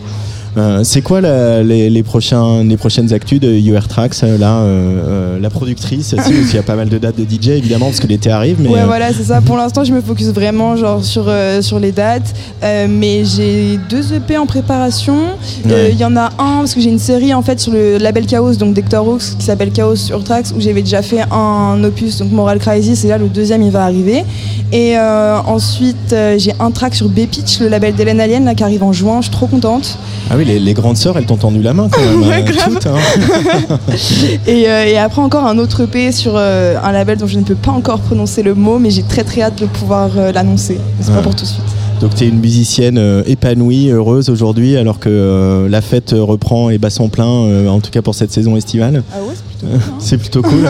[0.59, 4.59] Euh, c'est quoi la- les, les prochains, les prochaines actus de UR Tracks euh, là,
[4.59, 8.01] euh, la productrice, aussi, qu'il y a pas mal de dates de DJ évidemment parce
[8.01, 9.41] que l'été arrive, mais ouais, voilà, c'est ça.
[9.41, 11.31] Pour l'instant, je me focus vraiment genre sur,
[11.63, 12.35] sur les dates.
[12.63, 15.17] Mais j'ai deux EP en préparation.
[15.65, 15.95] Il Ouais.
[15.95, 18.55] y en a un, parce que j'ai une série en fait sur le label Chaos,
[18.57, 22.31] donc d'Hector Hawks, qui s'appelle Chaos sur Tracks, où j'avais déjà fait un opus, donc
[22.31, 24.25] Moral Crisis, et là le deuxième il va arriver.
[24.73, 28.63] Et euh, ensuite, euh, j'ai un track sur B-Pitch, le label d'Hélène Alien, là, qui
[28.63, 29.19] arrive en juin.
[29.21, 29.99] Je suis trop contente.
[30.31, 32.53] ah oui, les, les grandes sœurs, elles t'ont tendu la main quand même, Ouais, euh,
[32.53, 32.75] grave.
[32.75, 32.97] toutes, hein.
[34.47, 37.45] Et, euh, et après encore un autre EP sur euh, un label dont je ne
[37.45, 40.79] peux pas encore prononcer le mot, mais j'ai très très hâte de pouvoir euh, l'annoncer.
[41.01, 41.17] C'est Ouais.
[41.17, 41.63] pas pour tout de suite.
[42.01, 46.69] Donc tu es une musicienne euh, épanouie, heureuse aujourd'hui, alors que euh, la fête reprend
[46.71, 49.05] et bat son plein, euh, en tout cas pour cette saison estivale.
[49.15, 49.35] Ah ouais,
[49.99, 50.69] C'est plutôt cool.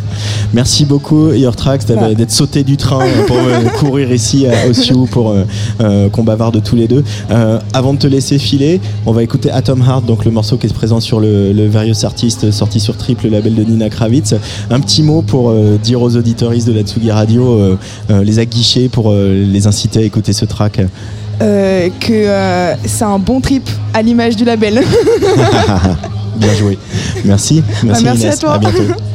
[0.54, 2.14] Merci beaucoup, Your Tracks, d'avoir- Ouais.
[2.14, 5.44] d'être sauté du train euh, pour euh, courir ici à Ossiou pour euh,
[5.80, 7.04] euh, qu'on bavarde tous les deux.
[7.30, 10.66] Euh, avant de te laisser filer, on va écouter Atom Heart, donc le morceau qui
[10.66, 14.34] est présent sur le, le Various Artists, sorti sur Triple, le label de Nina Kravitz.
[14.70, 17.76] Un petit mot pour euh, dire aux auditoristes de la Tsugi Radio, euh,
[18.10, 20.80] euh, les aguicher pour euh, les inciter à écouter ce track.
[21.42, 24.82] Euh, que euh, c'est un bon trip à l'image du label.
[26.36, 26.78] Bien joué.
[27.24, 27.62] Merci.
[27.82, 28.34] Merci, Bah, merci Inès.
[28.34, 28.58] à toi.
[28.58, 28.82] bientôt.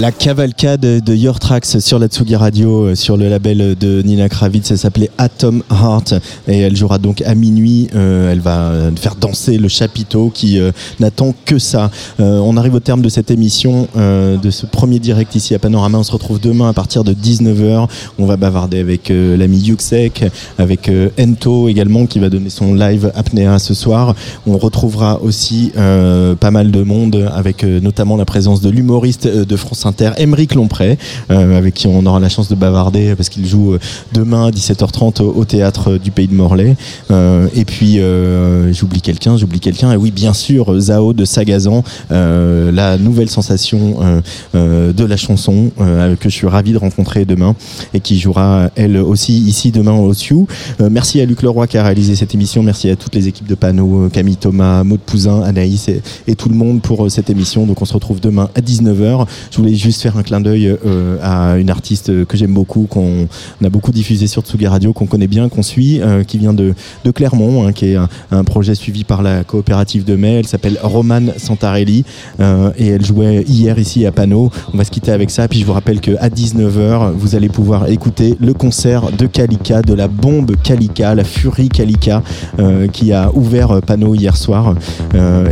[0.00, 4.28] La cavalcade de Your Tracks sur la Tsugi Radio, euh, sur le label de Nina
[4.28, 6.14] Kravitz, elle s'appelait Atom Heart
[6.46, 7.88] et elle jouera donc à minuit.
[7.96, 10.60] Euh, elle va euh, faire danser le chapiteau qui
[11.00, 11.90] n'attend que ça.
[12.20, 15.98] On arrive au terme de cette émission, de ce premier direct ici à Panorama.
[15.98, 17.88] On se retrouve demain à partir de 19h.
[18.18, 20.24] On va bavarder avec l'ami Yuxek,
[20.58, 24.14] avec Ento également qui va donner son live apnéa ce soir.
[24.46, 29.87] On retrouvera aussi pas mal de monde avec notamment la présence de l'humoriste de France
[29.88, 30.98] Inter, Émeric Lompré,
[31.30, 33.78] euh, avec qui on aura la chance de bavarder parce qu'il joue euh,
[34.12, 36.76] demain à 17h30 au, au théâtre euh, du Pays de Morlaix.
[37.10, 39.92] Euh, et puis euh, j'oublie quelqu'un, j'oublie quelqu'un.
[39.92, 41.82] Et oui, bien sûr, euh, Zao de Sagazan,
[42.12, 44.20] euh, la nouvelle sensation euh,
[44.54, 47.54] euh, de la chanson euh, que je suis ravi de rencontrer demain
[47.94, 50.46] et qui jouera elle aussi ici demain au Sioux.
[50.80, 52.62] Euh, merci à Luc Leroy qui a réalisé cette émission.
[52.62, 56.34] Merci à toutes les équipes de panneaux, euh, Camille Thomas, Maud Pouzin, Anaïs et, et
[56.34, 57.66] tout le monde pour euh, cette émission.
[57.66, 59.26] Donc on se retrouve demain à 19h.
[59.50, 63.28] Je voulais juste faire un clin d'œil euh, à une artiste que j'aime beaucoup, qu'on
[63.64, 66.74] a beaucoup diffusé sur Tsugi Radio, qu'on connaît bien, qu'on suit, euh, qui vient de,
[67.04, 70.38] de Clermont, hein, qui est un, projet suivi par la coopérative de mai.
[70.38, 72.04] Elle s'appelle Romane Santarelli
[72.40, 74.50] euh, et elle jouait hier ici à Pano.
[74.72, 75.48] On va se quitter avec ça.
[75.48, 79.94] Puis je vous rappelle qu'à 19h, vous allez pouvoir écouter le concert de Kalika, de
[79.94, 82.22] la bombe Kalika, la furie Kalika,
[82.58, 84.74] euh, qui a ouvert Pano hier soir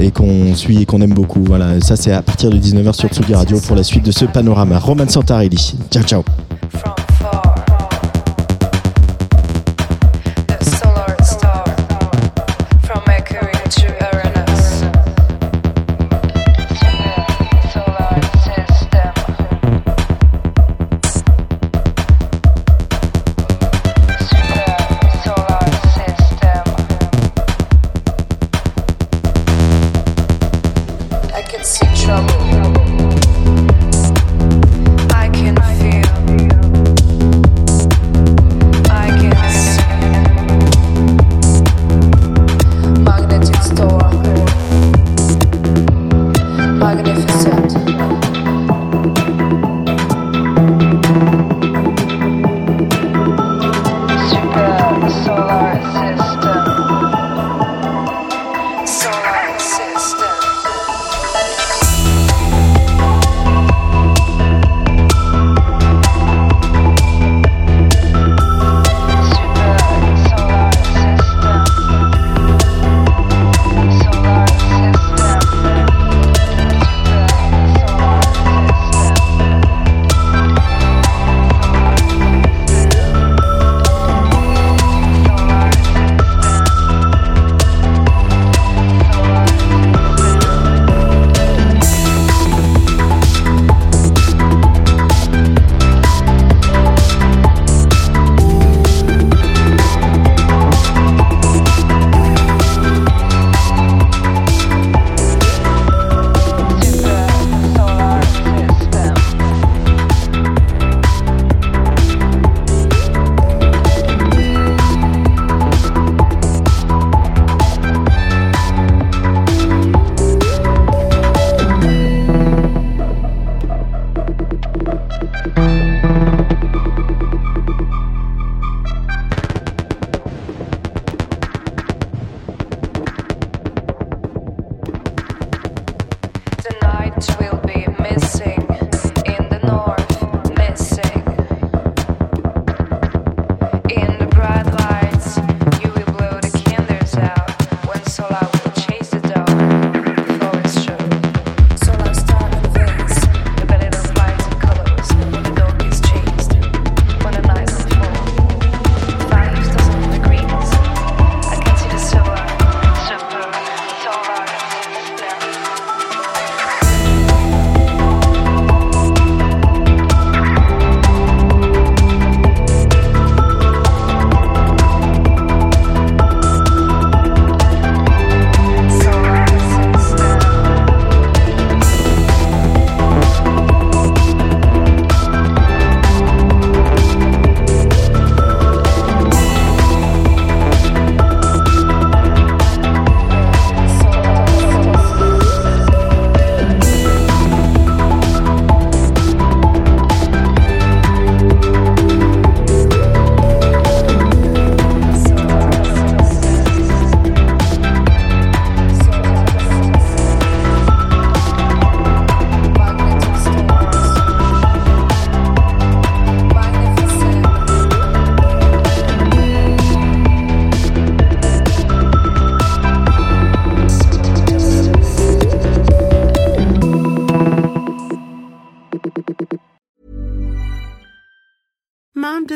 [0.01, 1.43] et qu'on suit et qu'on aime beaucoup.
[1.44, 4.24] Voilà, ça c'est à partir de 19h sur Tsugi Radio pour la suite de ce
[4.24, 4.78] panorama.
[4.78, 5.59] Roman Santarelli.
[5.90, 7.45] Ciao, ciao.